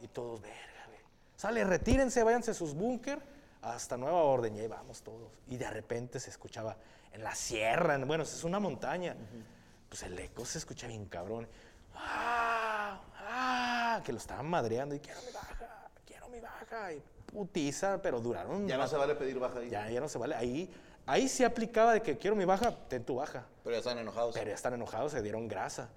Y 0.00 0.08
todos, 0.08 0.40
verga, 0.40 0.86
güey. 0.88 0.98
Sale, 1.36 1.64
retírense, 1.64 2.22
váyanse 2.24 2.50
a 2.50 2.54
sus 2.54 2.74
búnker 2.74 3.20
hasta 3.62 3.96
Nueva 3.96 4.22
Orden, 4.22 4.54
y 4.56 4.60
ahí 4.60 4.66
vamos 4.66 5.02
todos. 5.02 5.30
Y 5.48 5.56
de 5.56 5.70
repente 5.70 6.18
se 6.20 6.30
escuchaba 6.30 6.76
en 7.12 7.22
la 7.22 7.34
sierra, 7.34 7.94
en- 7.94 8.06
bueno, 8.06 8.24
es 8.24 8.44
una 8.44 8.58
montaña, 8.60 9.16
pues 9.88 10.02
el 10.02 10.18
eco 10.18 10.44
se 10.44 10.58
escucha 10.58 10.86
bien 10.88 11.06
cabrón. 11.06 11.48
¡Ah! 11.94 13.00
¡Ah! 13.20 14.02
Que 14.04 14.12
lo 14.12 14.18
estaban 14.18 14.46
madreando 14.46 14.94
y 14.94 14.98
quiero 15.00 15.20
mi 15.22 15.32
baja, 15.32 15.88
quiero 16.04 16.28
mi 16.28 16.40
baja. 16.40 16.92
Y 16.92 17.02
putiza, 17.32 18.02
pero 18.02 18.20
duraron. 18.20 18.66
Ya 18.68 18.76
no 18.76 18.86
se 18.88 18.96
vale 18.96 19.14
pedir 19.14 19.38
baja 19.38 19.60
ahí. 19.60 19.70
ya, 19.70 19.88
ya 19.88 20.00
no 20.00 20.08
se 20.08 20.18
vale. 20.18 20.34
Ahí, 20.34 20.70
ahí 21.06 21.28
sí 21.28 21.44
aplicaba 21.44 21.92
de 21.94 22.02
que 22.02 22.16
quiero 22.18 22.36
mi 22.36 22.44
baja, 22.44 22.74
ten 22.88 23.04
tu 23.04 23.16
baja. 23.16 23.46
Pero 23.62 23.74
ya 23.74 23.78
están 23.78 23.98
enojados. 23.98 24.34
Pero 24.34 24.48
ya 24.48 24.54
están 24.54 24.74
enojados, 24.74 25.12
se 25.12 25.22
dieron 25.22 25.48
grasa. 25.48 25.88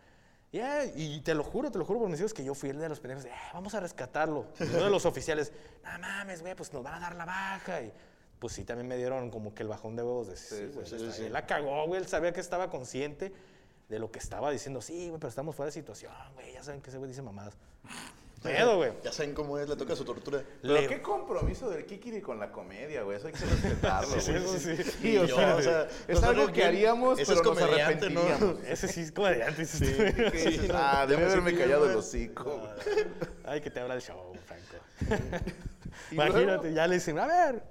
Ya, 0.52 0.86
y 0.86 1.20
te 1.22 1.34
lo 1.36 1.44
juro, 1.44 1.70
te 1.72 1.78
lo 1.78 1.84
juro 1.86 2.00
por 2.00 2.10
mis 2.10 2.20
hijos 2.20 2.34
que 2.34 2.44
yo 2.44 2.54
fui 2.56 2.70
el 2.70 2.80
de 2.80 2.88
los 2.88 3.00
pendejos 3.02 3.24
de, 3.26 3.30
"Eh, 3.32 3.34
vamos 3.54 3.74
a 3.76 3.80
rescatarlo. 3.82 4.46
Y 4.60 4.64
uno 4.82 4.86
de 4.86 4.90
los 4.90 5.06
oficiales, 5.06 5.52
no 5.84 6.00
mames, 6.00 6.42
güey, 6.42 6.56
pues 6.56 6.72
nos 6.72 6.84
van 6.84 6.94
a 6.96 7.00
dar 7.02 7.16
la 7.16 7.26
baja. 7.26 7.82
Y 7.82 7.92
pues 8.40 8.54
sí, 8.54 8.64
también 8.64 8.88
me 8.88 8.96
dieron 8.98 9.30
como 9.30 9.54
que 9.54 9.64
el 9.64 9.70
bajón 9.70 9.96
de 9.98 10.04
huevos 10.04 10.28
de, 10.28 10.38
sí, 10.38 10.68
güey, 10.74 10.86
está- 10.86 11.18
él 11.26 11.34
la 11.34 11.46
cagó, 11.46 11.86
güey, 11.88 12.02
él 12.02 12.08
sabía 12.08 12.32
que 12.32 12.40
estaba 12.40 12.70
consciente 12.70 13.34
de 13.90 14.00
lo 14.00 14.10
que 14.12 14.20
estaba 14.20 14.50
diciendo. 14.52 14.82
Sí, 14.82 15.08
güey, 15.10 15.20
pero 15.20 15.30
estamos 15.30 15.54
fuera 15.56 15.68
de 15.68 15.74
situación, 15.74 16.14
güey, 16.36 16.54
ya 16.54 16.64
saben 16.64 16.82
que 16.82 16.90
ese 16.92 16.98
güey 16.98 17.10
dice 17.10 17.22
mamadas. 17.22 17.56
Pedo, 18.44 18.77
güey. 18.77 18.91
Ya 19.03 19.12
saben 19.12 19.34
cómo 19.34 19.58
es, 19.58 19.67
le 19.67 19.75
toca 19.75 19.96
su 19.96 20.06
tortura. 20.06 20.41
Pero 20.62 20.74
Le- 20.75 20.88
qué 20.88 21.01
compromiso 21.01 21.70
del 21.70 21.86
Kikiri 21.86 22.22
con 22.22 22.39
la 22.39 22.51
comedia, 22.51 23.01
güey. 23.03 23.17
Eso 23.17 23.27
hay 23.27 23.34
que 23.34 23.46
respetarlo, 23.46 24.10
güey. 24.10 24.20
eso 24.38 24.58
sí. 24.60 24.75
Sí, 25.01 25.17
o 25.17 25.25
Yo, 25.25 25.36
sea, 25.36 25.56
o 25.56 25.62
sea, 25.62 25.88
es 26.08 26.24
algo 26.24 26.51
que 26.51 26.63
haríamos, 26.63 27.20
ese 27.20 27.34
pero 27.34 27.41
es 27.41 27.48
nos 27.48 28.12
¿no? 28.12 28.58
Ese 28.67 28.88
sí 28.88 29.01
es 29.01 29.12
comediante. 29.12 29.65
Sí, 29.65 29.86
¿Qué 29.86 30.50
dices? 30.50 30.72
ah, 30.74 31.06
debí 31.08 31.24
haberme 31.24 31.56
callado 31.58 31.89
el 31.89 31.96
hocico. 31.98 32.62
Ay, 33.44 33.60
que 33.62 33.70
te 33.72 33.79
habla 33.79 33.96
el 33.96 34.01
show, 34.01 34.34
Franco. 34.46 35.44
Imagínate, 36.12 36.46
luego- 36.46 36.67
ya 36.70 36.88
le 36.88 36.96
dicen, 36.96 37.17
a 37.20 37.25
ver, 37.27 37.63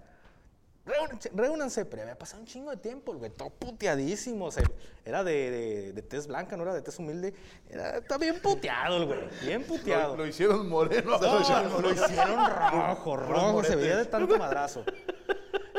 reúnanse, 1.34 1.84
pero 1.84 2.02
había 2.02 2.16
pasado 2.18 2.40
un 2.40 2.46
chingo 2.46 2.70
de 2.70 2.76
tiempo, 2.76 3.12
el 3.12 3.18
güey, 3.18 3.30
todo 3.30 3.50
puteadísimo. 3.50 4.46
o 4.46 4.50
sea, 4.50 4.62
era 5.04 5.24
de, 5.24 5.50
de, 5.50 5.92
de 5.92 6.02
tez 6.02 6.26
blanca, 6.26 6.56
no 6.56 6.62
era 6.62 6.74
de 6.74 6.82
tez 6.82 6.98
humilde. 6.98 7.34
Era, 7.68 7.98
está 7.98 8.18
bien 8.18 8.40
puteado 8.40 8.96
el 8.98 9.06
güey, 9.06 9.20
bien 9.42 9.64
puteado. 9.64 10.16
Lo, 10.16 10.22
lo 10.24 10.26
hicieron 10.28 10.68
moreno. 10.68 11.18
No, 11.18 11.80
lo 11.80 11.90
hicieron 11.92 12.50
rojo, 12.50 13.16
rojo, 13.16 13.64
se 13.64 13.76
veía 13.76 13.96
de 13.96 14.04
tanto 14.06 14.38
madrazo. 14.38 14.84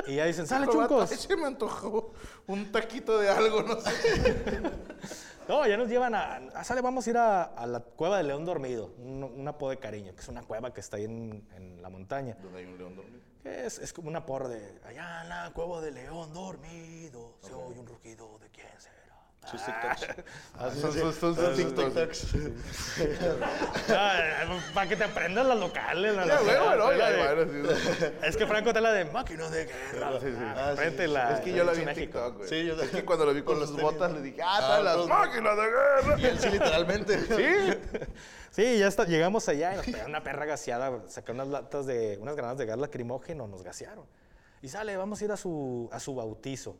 Y 0.07 0.15
ya 0.15 0.25
dicen, 0.25 0.47
sale 0.47 0.67
chuncos. 0.67 1.09
se 1.09 1.35
me 1.35 1.45
antojó 1.47 2.13
un 2.47 2.71
taquito 2.71 3.17
de 3.19 3.29
algo, 3.29 3.63
no 3.63 3.79
sé. 3.81 3.91
No, 5.47 5.65
ya 5.65 5.77
nos 5.77 5.87
llevan 5.87 6.13
a, 6.13 6.35
a- 6.53 6.63
sale, 6.65 6.81
vamos 6.81 7.07
a 7.07 7.09
ir 7.09 7.17
a, 7.17 7.43
a 7.43 7.65
la 7.65 7.79
cueva 7.79 8.17
del 8.17 8.27
león 8.27 8.43
dormido, 8.43 8.91
un, 8.97 9.23
un 9.23 9.47
apodo 9.47 9.69
de 9.69 9.77
cariño, 9.77 10.13
que 10.13 10.19
es 10.19 10.27
una 10.27 10.41
cueva 10.43 10.73
que 10.73 10.81
está 10.81 10.97
ahí 10.97 11.05
en, 11.05 11.41
en 11.55 11.81
la 11.81 11.89
montaña. 11.89 12.35
Donde 12.43 12.59
hay 12.59 12.65
un 12.65 12.77
león 12.77 12.95
dormido. 12.97 13.21
Es, 13.47 13.79
es 13.79 13.93
como 13.93 14.09
una 14.09 14.25
porra 14.25 14.49
de, 14.49 14.79
allá 14.85 15.21
en 15.23 15.29
la 15.29 15.51
cueva 15.53 15.79
del 15.81 15.95
león 15.95 16.33
dormido, 16.33 17.37
se 17.41 17.53
oye 17.53 17.79
un 17.79 17.87
rugido 17.87 18.37
de 18.39 18.49
quién 18.49 18.67
será. 18.77 18.97
Sus 19.49 19.63
TikToks. 19.63 20.25
Ah, 20.59 20.69
son, 20.71 21.13
son, 21.13 21.35
son 21.35 21.55
TikToks. 21.55 22.27
Para 24.73 24.89
que 24.89 24.95
te 24.97 25.03
aprendas 25.05 25.45
las 25.45 25.57
locales. 25.57 26.15
las 26.15 26.27
Ya, 26.27 26.33
locales, 26.41 26.59
bueno, 26.65 26.83
bueno, 26.83 26.97
la 26.97 27.09
ya, 27.11 27.15
de- 27.35 27.45
bueno, 27.45 27.73
sí. 27.73 28.05
Es 28.23 28.35
que 28.37 28.45
Franco 28.45 28.73
te 28.73 28.81
la 28.81 28.91
de 28.91 29.05
máquina 29.05 29.49
de 29.49 29.65
guerra. 29.65 30.11
Sí, 30.19 30.27
sí, 30.27 30.33
sí. 30.37 30.43
Ah, 30.55 30.73
frente 30.75 31.07
la- 31.07 31.33
Es 31.35 31.39
que 31.41 31.53
yo 31.53 31.63
la 31.63 31.71
vi 31.71 31.79
en 31.79 31.85
México. 31.85 32.01
TikTok, 32.19 32.37
güey. 32.37 32.49
Sí, 32.49 32.65
yo 32.65 32.73
Es 32.81 32.89
que 32.89 33.05
cuando 33.05 33.25
lo 33.25 33.33
vi 33.33 33.41
con, 33.43 33.59
las 33.59 33.71
botas 33.71 34.11
le 34.11 34.21
dije, 34.21 34.41
ah, 34.43 34.75
Ah, 34.77 34.79
las 34.81 35.07
máquinas 35.07 35.55
de 35.55 35.63
guerra. 35.63 36.19
Y 36.19 36.25
él 36.25 36.39
sí, 36.39 36.49
literalmente. 36.49 37.17
¿Sí? 37.37 37.77
Sí, 38.57 38.79
ya 38.79 38.87
está, 38.87 39.05
llegamos 39.05 39.47
allá 39.49 39.73
y 39.73 39.77
nos 39.77 39.85
pegaron 39.85 40.09
una 40.09 40.23
perra 40.23 40.45
gaseada, 40.45 41.03
sacaron 41.07 41.41
unas 41.41 41.47
latas 41.61 41.85
de, 41.85 42.17
unas 42.19 42.35
granadas 42.35 42.57
de 42.57 42.65
gas 42.65 42.79
lacrimógeno, 42.79 43.45
nos 43.47 43.61
gasearon. 43.61 44.03
Y 44.63 44.67
sale, 44.69 44.97
vamos 44.97 45.21
a 45.21 45.25
ir 45.25 45.31
a 45.31 45.37
su, 45.37 45.87
a 45.91 45.99
su 45.99 46.15
bautizo. 46.15 46.75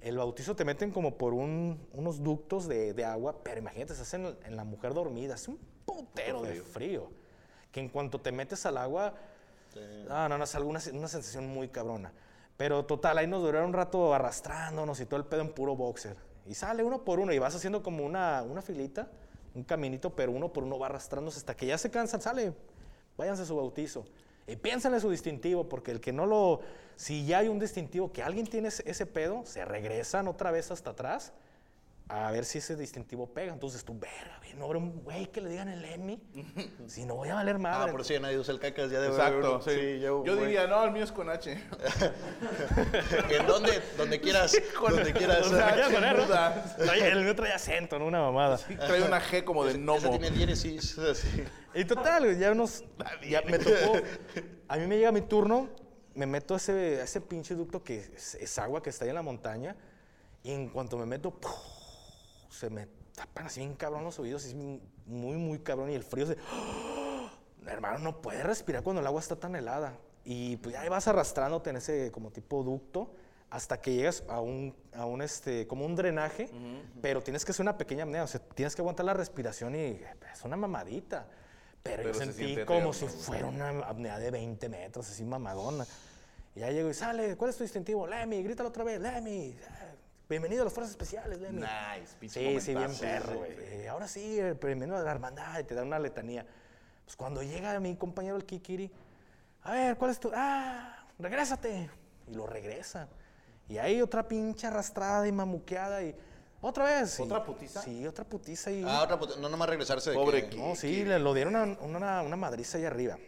El 0.00 0.18
bautizo 0.18 0.56
te 0.56 0.64
meten 0.64 0.90
como 0.90 1.16
por 1.16 1.32
un- 1.32 1.78
unos 1.92 2.24
ductos 2.24 2.66
de, 2.66 2.92
de 2.92 3.04
agua, 3.04 3.36
pero 3.44 3.60
imagínate, 3.60 3.94
se 3.94 4.02
hacen 4.02 4.36
en 4.44 4.56
la 4.56 4.64
mujer 4.64 4.94
dormida, 4.94 5.36
es 5.36 5.46
un 5.46 5.58
putero 5.86 6.42
de 6.42 6.60
frío. 6.60 7.08
Que 7.70 7.78
en 7.78 7.88
cuanto 7.88 8.18
te 8.20 8.32
metes 8.32 8.66
al 8.66 8.76
agua, 8.78 9.14
no, 10.08 10.28
no, 10.28 10.38
no, 10.38 10.42
es 10.42 10.54
alguna, 10.56 10.80
una 10.92 11.06
sensación 11.06 11.46
muy 11.46 11.68
cabrona. 11.68 12.12
Pero 12.56 12.84
total, 12.84 13.18
ahí 13.18 13.28
nos 13.28 13.42
duraron 13.42 13.68
un 13.68 13.74
rato 13.74 14.12
arrastrándonos 14.12 14.98
y 14.98 15.06
todo 15.06 15.20
el 15.20 15.26
pedo 15.26 15.42
en 15.42 15.52
puro 15.54 15.76
boxer. 15.76 16.16
Y 16.46 16.54
sale 16.54 16.82
uno 16.82 17.04
por 17.04 17.20
uno 17.20 17.32
y 17.32 17.38
vas 17.38 17.54
haciendo 17.54 17.80
como 17.80 18.04
una, 18.04 18.42
una 18.42 18.60
filita, 18.60 19.08
un 19.54 19.64
caminito, 19.64 20.10
pero 20.10 20.32
uno 20.32 20.52
por 20.52 20.64
uno 20.64 20.78
va 20.78 20.86
arrastrándose 20.86 21.38
hasta 21.38 21.56
que 21.56 21.66
ya 21.66 21.78
se 21.78 21.90
cansan, 21.90 22.20
sale, 22.20 22.52
váyanse 23.16 23.42
a 23.42 23.46
su 23.46 23.56
bautizo. 23.56 24.04
Y 24.46 24.56
piénsenle 24.56 24.98
su 25.00 25.10
distintivo, 25.10 25.68
porque 25.68 25.92
el 25.92 26.00
que 26.00 26.12
no 26.12 26.26
lo, 26.26 26.60
si 26.96 27.24
ya 27.26 27.38
hay 27.38 27.48
un 27.48 27.58
distintivo, 27.58 28.12
que 28.12 28.22
alguien 28.22 28.46
tiene 28.46 28.68
ese, 28.68 29.06
pedo, 29.06 29.42
se 29.46 29.64
regresan 29.64 30.26
otra 30.26 30.50
vez 30.50 30.70
hasta 30.70 30.90
atrás 30.90 31.32
a 32.08 32.30
ver 32.30 32.44
si 32.44 32.58
ese 32.58 32.76
distintivo 32.76 33.26
pega. 33.32 33.52
Entonces 33.52 33.84
tú, 33.84 33.98
verga, 33.98 34.36
güey, 34.38 34.52
no 34.54 34.66
habrá 34.66 34.78
un 34.78 35.02
güey 35.02 35.26
que 35.32 35.40
le 35.40 35.48
digan 35.50 35.68
el 35.68 35.82
Emmy, 35.84 36.20
si 36.86 37.04
no 37.06 37.14
voy 37.16 37.30
a 37.30 37.34
valer 37.36 37.56
Ah, 37.56 37.58
madre. 37.58 37.92
por 37.92 38.04
si 38.04 38.18
nadie 38.18 38.38
usa 38.38 38.52
el 38.52 38.60
cacas 38.60 38.90
ya 38.90 39.00
debe 39.00 39.14
Exacto, 39.14 39.60
haber- 39.62 39.96
sí. 39.96 40.00
yo, 40.00 40.22
Yo 40.24 40.36
diría, 40.36 40.66
no, 40.66 40.84
el 40.84 40.90
mío 40.90 41.04
es 41.04 41.12
con 41.12 41.30
H. 41.30 41.52
¿En 43.30 43.46
dónde? 43.46 43.82
Donde 43.96 44.20
quieras. 44.20 44.54
donde 44.80 45.12
quieras. 45.12 45.46
o 45.46 45.50
sea, 45.50 45.68
¿Qué 45.68 45.72
quieres 45.74 45.86
sin 45.86 45.94
poner, 45.94 46.16
no? 46.18 46.24
duda. 46.26 46.76
Trae- 46.78 47.02
El 47.12 47.24
mío 47.24 47.34
trae 47.34 47.52
acento, 47.52 47.98
no 47.98 48.06
una 48.06 48.20
mamada. 48.20 48.58
Trae 48.58 49.02
una 49.02 49.20
G 49.20 49.44
como 49.44 49.64
de 49.64 49.70
Ese 49.70 49.78
gnomo. 49.80 50.10
tiene 50.10 50.30
diéresis. 50.30 50.96
Y 51.74 51.84
total, 51.84 52.38
ya 52.38 52.52
unos. 52.52 52.84
Ya 53.28 53.40
me 53.42 53.58
tocó. 53.58 53.94
A 54.68 54.76
mí 54.76 54.86
me 54.86 54.96
llega 54.98 55.12
mi 55.12 55.22
turno, 55.22 55.70
me 56.14 56.26
meto 56.26 56.54
a 56.54 56.56
ese, 56.58 57.00
a 57.00 57.04
ese 57.04 57.20
pinche 57.20 57.54
ducto 57.54 57.82
que 57.82 57.98
es, 58.14 58.34
es 58.34 58.58
agua 58.58 58.82
que 58.82 58.90
está 58.90 59.04
ahí 59.04 59.10
en 59.10 59.14
la 59.16 59.22
montaña. 59.22 59.76
Y 60.42 60.50
en 60.52 60.68
cuanto 60.70 60.96
me 60.98 61.06
meto, 61.06 61.30
¡puf! 61.30 61.52
Se 62.52 62.70
me 62.70 62.86
tapan 63.14 63.46
así 63.46 63.60
bien 63.60 63.74
cabrón 63.74 64.04
los 64.04 64.18
oídos, 64.18 64.44
así 64.44 64.54
muy, 64.54 65.36
muy 65.36 65.58
cabrón. 65.60 65.90
Y 65.90 65.94
el 65.94 66.04
frío 66.04 66.26
se. 66.26 66.36
Hermano, 67.66 67.98
no 67.98 68.20
puedes 68.20 68.44
respirar 68.44 68.82
cuando 68.82 69.00
el 69.00 69.06
agua 69.06 69.20
está 69.20 69.36
tan 69.36 69.56
helada. 69.56 69.98
Y 70.24 70.56
pues 70.58 70.74
ya 70.74 70.82
ahí 70.82 70.88
vas 70.88 71.08
arrastrándote 71.08 71.70
en 71.70 71.76
ese 71.76 72.12
como 72.12 72.30
tipo 72.30 72.62
ducto 72.62 73.14
hasta 73.50 73.80
que 73.80 73.94
llegas 73.94 74.24
a 74.28 74.40
un, 74.40 74.74
a 74.94 75.04
un 75.04 75.20
este, 75.20 75.66
como 75.66 75.84
un 75.84 75.94
drenaje, 75.94 76.48
pero 77.02 77.22
tienes 77.22 77.44
que 77.44 77.50
hacer 77.50 77.62
una 77.62 77.76
pequeña 77.76 78.04
apnea, 78.04 78.24
o 78.24 78.26
sea, 78.26 78.40
tienes 78.40 78.74
que 78.74 78.80
aguantar 78.80 79.04
la 79.04 79.12
respiración 79.12 79.74
y 79.74 80.00
es 80.32 80.44
una 80.44 80.56
mamadita. 80.56 81.26
Pero, 81.82 81.96
Pero 81.96 82.12
yo 82.12 82.14
se 82.14 82.32
sentí 82.32 82.64
como 82.64 82.92
si 82.94 83.06
fuera 83.06 83.46
una 83.46 83.68
apnea 83.80 84.18
de 84.18 84.30
20 84.30 84.68
metros, 84.70 85.10
así 85.10 85.24
mamadona. 85.24 85.84
Y 86.54 86.60
ya 86.60 86.70
llego 86.70 86.88
y 86.88 86.94
sale, 86.94 87.36
¿cuál 87.36 87.50
es 87.50 87.56
tu 87.56 87.64
distintivo? 87.64 88.06
Lemmy, 88.06 88.42
grítalo 88.42 88.70
otra 88.70 88.84
vez, 88.84 89.00
Lemmy. 89.00 89.54
Bienvenido 90.28 90.62
a 90.62 90.64
las 90.64 90.72
fuerzas 90.72 90.92
especiales, 90.92 91.38
Lemmy. 91.40 91.60
Nice, 91.60 92.16
pinche 92.18 92.40
Sí, 92.60 92.60
sí, 92.60 92.74
bien 92.74 92.94
perro, 92.98 93.38
güey. 93.38 93.52
Eh, 93.58 93.88
ahora 93.88 94.08
sí, 94.08 94.40
bienvenido 94.62 94.96
a 94.96 95.02
la 95.02 95.10
hermandad 95.10 95.58
y 95.60 95.64
te 95.64 95.74
da 95.74 95.82
una 95.82 95.98
letanía. 95.98 96.46
Pues 97.04 97.16
cuando 97.16 97.42
llega 97.42 97.78
mi 97.80 97.96
compañero 97.96 98.36
el 98.36 98.44
Kikiri, 98.46 98.90
a 99.62 99.72
ver, 99.72 99.96
¿cuál 99.96 100.10
es 100.10 100.20
tu...? 100.20 100.30
Ah, 100.34 101.04
regrésate. 101.18 101.90
Y 102.28 102.34
lo 102.34 102.46
regresa. 102.46 103.08
Y 103.68 103.76
ahí 103.78 104.00
otra 104.00 104.26
pinche 104.26 104.66
arrastrada 104.66 105.26
y 105.28 105.32
mamuqueada 105.32 106.02
y 106.02 106.14
otra 106.62 106.84
vez. 106.84 107.18
y- 107.18 107.22
¿Otra 107.22 107.44
putiza? 107.44 107.82
Sí, 107.82 108.06
otra 108.06 108.24
putiza 108.24 108.70
y... 108.70 108.84
Ah, 108.86 109.02
otra 109.02 109.18
puta- 109.18 109.36
No 109.38 109.48
nomás 109.50 109.68
regresarse 109.68 110.10
de 110.10 110.16
Pobre 110.16 110.48
que- 110.48 110.56
No, 110.56 110.74
sí, 110.76 111.04
le, 111.04 111.18
lo 111.18 111.34
dieron 111.34 111.56
una, 111.56 111.78
una, 111.80 112.22
una 112.22 112.36
madriza 112.36 112.78
ahí 112.78 112.84
arriba. 112.86 113.18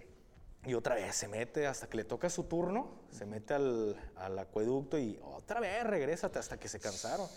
Y 0.66 0.75
otra 0.75 0.94
vez 0.94 1.14
se 1.14 1.28
mete 1.28 1.66
hasta 1.66 1.88
que 1.88 1.99
le 1.99 2.04
toca 2.04 2.30
su 2.30 2.44
turno, 2.44 3.02
se 3.11 3.26
mete 3.26 3.54
al, 3.54 3.97
al 4.16 4.38
acueducto 4.38 4.99
y 4.99 5.18
otra 5.23 5.61
vez 5.61 5.85
regrésate 5.85 6.38
hasta 6.38 6.59
que 6.59 6.68
se 6.68 6.80
cansaron. 6.80 7.28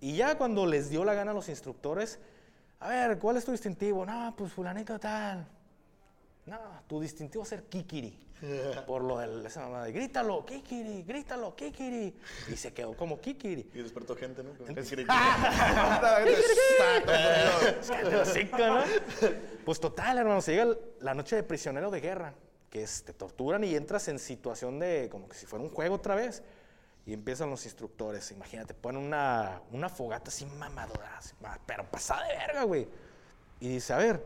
Y 0.00 0.16
ya 0.16 0.36
cuando 0.36 0.66
les 0.66 0.90
dio 0.90 1.04
la 1.04 1.14
gana 1.14 1.30
a 1.30 1.34
los 1.34 1.48
instructores, 1.48 2.18
a 2.80 2.88
ver, 2.88 3.18
¿cuál 3.18 3.36
es 3.36 3.44
tu 3.44 3.52
distintivo? 3.52 4.04
No, 4.04 4.34
pues 4.36 4.52
fulanito 4.52 4.98
tal. 4.98 5.46
No, 6.46 6.58
tu 6.86 7.00
distintivo 7.00 7.42
es 7.42 7.48
ser 7.48 7.64
Kikiri. 7.64 8.24
Por 8.86 9.02
lo 9.02 9.18
de 9.18 9.48
esa 9.48 9.62
mamá 9.62 9.84
de 9.84 9.92
grítalo, 9.92 10.44
Kikiri, 10.44 11.02
grítalo, 11.02 11.56
Kikiri. 11.56 12.14
Y 12.52 12.56
se 12.56 12.74
quedó 12.74 12.94
como 12.94 13.20
Kikiri. 13.20 13.70
Y 13.72 13.82
despertó 13.82 14.14
gente, 14.14 14.42
¿no? 14.42 14.50
Pues 19.64 19.80
total, 19.80 20.18
hermano, 20.18 20.40
se 20.40 20.52
llega 20.52 20.76
la 21.00 21.14
noche 21.14 21.34
de 21.34 21.42
prisionero 21.42 21.90
de 21.90 22.00
guerra, 22.00 22.34
que 22.70 22.82
es, 22.82 23.02
te 23.04 23.12
torturan 23.12 23.64
y 23.64 23.74
entras 23.74 24.08
en 24.08 24.18
situación 24.18 24.78
de 24.78 25.08
como 25.10 25.28
que 25.28 25.36
si 25.36 25.46
fuera 25.46 25.64
un 25.64 25.70
juego 25.70 25.94
otra 25.96 26.14
vez. 26.14 26.42
Y 27.06 27.12
empiezan 27.12 27.48
los 27.50 27.64
instructores, 27.64 28.32
imagínate, 28.32 28.74
ponen 28.74 29.00
una, 29.00 29.62
una 29.70 29.88
fogata 29.88 30.28
así 30.28 30.44
mamadora, 30.44 31.20
pero 31.64 31.84
pasada 31.84 32.26
de 32.26 32.36
verga, 32.36 32.64
güey. 32.64 32.88
Y 33.60 33.68
dice, 33.68 33.92
a 33.92 33.98
ver, 33.98 34.24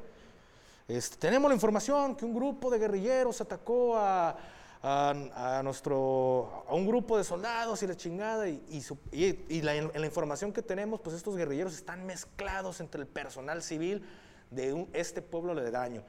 este, 0.89 1.17
tenemos 1.19 1.51
la 1.51 1.55
información 1.55 2.17
que 2.17 2.25
un 2.25 2.35
grupo 2.35 2.71
de 2.71 2.79
guerrilleros 2.79 3.39
atacó 3.43 3.99
a, 3.99 4.35
a- 4.83 5.61
nuestro, 5.63 6.65
a 6.67 6.75
un 6.75 6.87
grupo 6.87 7.19
de 7.19 7.25
soldados 7.25 7.83
y 7.83 7.87
la 7.87 7.95
chingada. 7.97 8.49
Y, 8.49 8.65
y 8.71 8.81
su- 8.81 8.97
y- 9.13 9.61
la 9.61 9.77
información 10.07 10.51
que 10.51 10.63
tenemos, 10.63 11.03
pues 11.03 11.15
estos 11.15 11.37
guerrilleros 11.37 11.75
están 11.75 12.07
mezclados 12.07 12.81
entre 12.81 13.03
el 13.03 13.07
personal 13.07 13.63
civil 13.63 14.03
de 14.51 14.73
un- 14.73 14.89
este 14.95 15.21
pueblo 15.21 15.55
de 15.55 15.71
daño. 15.71 16.03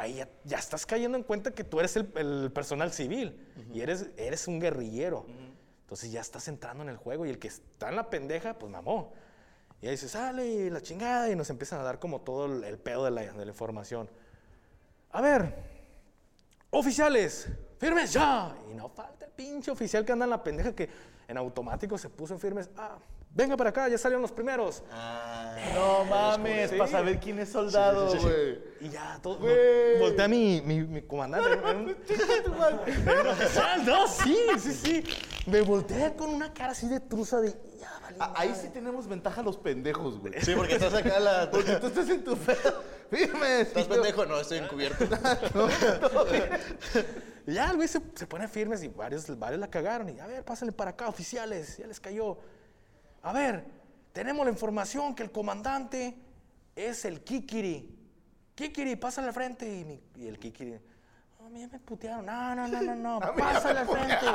Ahí 0.00 0.14
ya, 0.14 0.28
ya 0.44 0.58
estás 0.58 0.86
cayendo 0.86 1.16
en 1.16 1.24
cuenta 1.24 1.52
que 1.52 1.64
tú 1.64 1.78
eres 1.78 1.96
el, 1.96 2.10
el 2.16 2.50
personal 2.52 2.92
civil 2.92 3.38
y 3.72 3.80
eres, 3.80 4.10
eres 4.16 4.48
un 4.48 4.60
guerrillero. 4.60 5.26
Entonces 5.82 6.12
ya 6.12 6.20
estás 6.20 6.46
entrando 6.48 6.82
en 6.82 6.88
el 6.88 6.96
juego 6.96 7.26
y 7.26 7.30
el 7.30 7.38
que 7.38 7.48
está 7.48 7.88
en 7.88 7.96
la 7.96 8.08
pendeja, 8.10 8.58
pues 8.58 8.70
mamó. 8.70 9.12
Y 9.82 9.86
ahí 9.86 9.92
dice, 9.92 10.08
sale 10.08 10.70
la 10.70 10.80
chingada 10.80 11.30
y 11.30 11.36
nos 11.36 11.50
empiezan 11.50 11.80
a 11.80 11.82
dar 11.82 11.98
como 11.98 12.20
todo 12.20 12.46
el, 12.46 12.64
el 12.64 12.78
pedo 12.78 13.04
de 13.04 13.10
la, 13.10 13.32
de 13.32 13.44
la 13.44 13.50
información. 13.50 14.08
A 15.10 15.20
ver, 15.20 15.54
oficiales, 16.70 17.48
firmes 17.78 18.12
ya. 18.12 18.54
Y 18.70 18.74
no 18.74 18.88
falta 18.88 19.24
el 19.24 19.32
pinche 19.32 19.70
oficial 19.70 20.04
que 20.04 20.12
anda 20.12 20.24
en 20.24 20.30
la 20.30 20.42
pendeja 20.42 20.74
que 20.74 20.88
en 21.26 21.36
automático 21.36 21.96
se 21.98 22.08
puso 22.08 22.34
en 22.34 22.40
firmes. 22.40 22.70
Ah, 22.76 22.98
venga 23.32 23.56
para 23.56 23.70
acá, 23.70 23.88
ya 23.88 23.96
salieron 23.98 24.22
los 24.22 24.32
primeros. 24.32 24.82
Ah, 24.92 25.56
No 25.74 26.04
mames, 26.04 26.70
Sí. 26.70 26.76
para 26.76 26.90
saber 26.90 27.18
quién 27.20 27.38
es 27.38 27.50
soldado, 27.50 28.08
güey. 28.20 28.58
Y 28.80 28.88
ya, 28.88 29.18
todo, 29.22 29.38
Güey. 29.38 29.54
vol- 29.54 29.98
voltea 30.00 30.26
mi, 30.28 30.60
mi, 30.62 30.80
mi 30.84 31.02
comandante. 31.02 31.48
no, 33.86 34.06
sí, 34.08 34.36
sí, 34.58 34.72
sí. 34.72 35.04
Me 35.46 35.60
volteé 35.62 36.14
con 36.14 36.30
una 36.30 36.52
cara 36.52 36.72
así 36.72 36.88
de 36.88 36.98
truza 37.00 37.40
de, 37.40 37.50
ya, 37.78 37.90
vale. 38.02 38.16
A- 38.18 38.40
Ahí 38.40 38.54
sí 38.60 38.68
tenemos 38.70 39.06
ventaja 39.06 39.42
los 39.42 39.56
pendejos, 39.58 40.18
güey. 40.18 40.34
Sí, 40.42 40.54
porque 40.54 40.74
estás 40.74 40.94
acá 40.94 41.20
la. 41.20 41.50
Porque 41.50 41.76
tú 41.76 41.86
estás 41.88 42.08
en 42.08 42.24
tu 42.24 42.36
pedo. 42.36 42.82
Firmes. 43.10 43.68
¿Estás 43.68 43.84
y 43.84 43.88
yo- 43.88 43.94
pendejo? 43.94 44.24
No, 44.26 44.40
estoy 44.40 44.58
encubierto. 44.58 45.04
Y 47.46 47.54
ya 47.54 47.70
el 47.70 47.76
güey 47.76 47.88
se, 47.88 48.00
se 48.14 48.26
pone 48.26 48.48
firmes 48.48 48.82
y 48.82 48.88
varios, 48.88 49.38
varios 49.38 49.60
la 49.60 49.68
cagaron. 49.68 50.08
Y 50.08 50.18
a 50.20 50.26
ver, 50.26 50.44
pásenle 50.44 50.72
para 50.72 50.90
acá, 50.92 51.08
oficiales, 51.08 51.76
ya 51.78 51.86
les 51.86 52.00
cayó. 52.00 52.38
A 53.22 53.32
ver, 53.32 53.64
tenemos 54.12 54.44
la 54.44 54.52
información 54.52 55.14
que 55.14 55.22
el 55.22 55.30
comandante 55.30 56.16
es 56.74 57.04
el 57.04 57.22
Kikiri. 57.22 57.96
Kikiri, 58.54 58.96
pásale 58.96 59.28
al 59.28 59.34
frente. 59.34 59.66
Y, 59.80 59.84
mi- 59.84 60.02
y 60.16 60.26
el 60.26 60.38
Kikiri, 60.38 60.80
"No, 61.38 61.46
a 61.46 61.50
mí 61.50 61.60
ya 61.60 61.68
me 61.68 61.78
putearon. 61.80 62.24
No, 62.26 62.54
no, 62.54 62.68
no, 62.68 62.82
no, 62.82 62.94
no, 62.94 63.20
pásale 63.36 63.80
al 63.80 63.88
frente. 63.88 64.26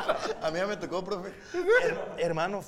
A 0.41 0.51
mí 0.51 0.57
ya 0.57 0.67
me 0.67 0.77
tocó, 0.77 1.03
profe. 1.03 1.29
Her- 1.53 2.15
hermano, 2.19 2.61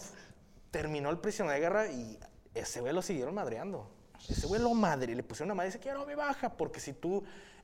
terminó 0.71 1.09
el 1.09 1.19
prisionero 1.19 1.53
de 1.55 1.59
guerra 1.59 1.87
y 1.91 2.19
ese 2.53 2.81
güey 2.81 2.93
lo 2.93 3.01
siguieron 3.01 3.33
madreando. 3.35 3.89
Ese 4.27 4.47
güey 4.47 4.59
lo 4.61 4.73
madre, 4.73 5.15
le 5.15 5.23
pusieron 5.23 5.47
una 5.51 5.55
madre 5.55 5.69
y 5.69 5.71
dice, 5.73 5.79
quiero 5.79 6.05
mi 6.05 6.15
baja, 6.15 6.49
porque 6.57 6.79
si 6.79 6.93
tú 6.93 7.23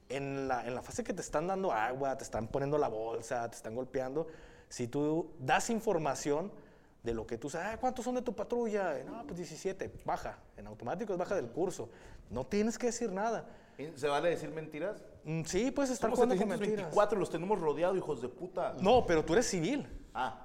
en 0.10 0.48
la, 0.48 0.66
en 0.68 0.76
la 0.76 0.82
fase 0.84 1.04
que 1.04 1.12
te 1.14 1.22
están 1.22 1.48
dando 1.48 1.72
agua, 1.72 2.16
te 2.18 2.24
están 2.24 2.48
poniendo 2.48 2.78
la 2.78 2.88
bolsa, 2.90 3.50
te 3.50 3.56
están 3.58 3.74
golpeando, 3.74 4.28
si 4.70 4.88
tú 4.88 5.32
das 5.40 5.70
información 5.72 6.52
de 7.04 7.14
lo 7.14 7.28
que 7.28 7.38
tú 7.38 7.50
sabes, 7.50 7.68
"Ah, 7.74 7.78
¿cuántos 7.80 8.06
son 8.06 8.16
de 8.16 8.22
tu 8.22 8.34
patrulla? 8.34 9.00
Y, 9.00 9.04
No, 9.04 9.24
pues 9.26 9.38
17, 9.38 9.92
baja, 10.06 10.38
en 10.58 10.66
automático 10.68 11.12
es 11.14 11.20
baja 11.20 11.36
del 11.36 11.50
curso. 11.50 11.90
No 12.30 12.46
tienes 12.46 12.78
que 12.78 12.88
decir 12.88 13.12
nada. 13.12 13.46
¿Se 13.96 14.08
vale 14.08 14.30
decir 14.30 14.50
mentiras? 14.50 15.04
Mm, 15.26 15.44
Sí, 15.44 15.72
puedes 15.72 15.92
estar 15.92 16.10
Estamos 16.10 16.18
jugando 16.20 16.36
con 16.38 16.48
mentiras. 16.50 16.94
724 16.94 17.18
y 17.18 17.20
los 17.20 17.30
tenemos 17.30 17.60
rodeados, 17.60 17.98
hijos 17.98 18.22
de 18.22 18.30
puta. 18.30 18.76
No, 18.80 19.06
pero 19.06 19.26
tú 19.26 19.34
eres 19.34 19.48
civil. 19.48 19.88
Ah. 20.13 20.39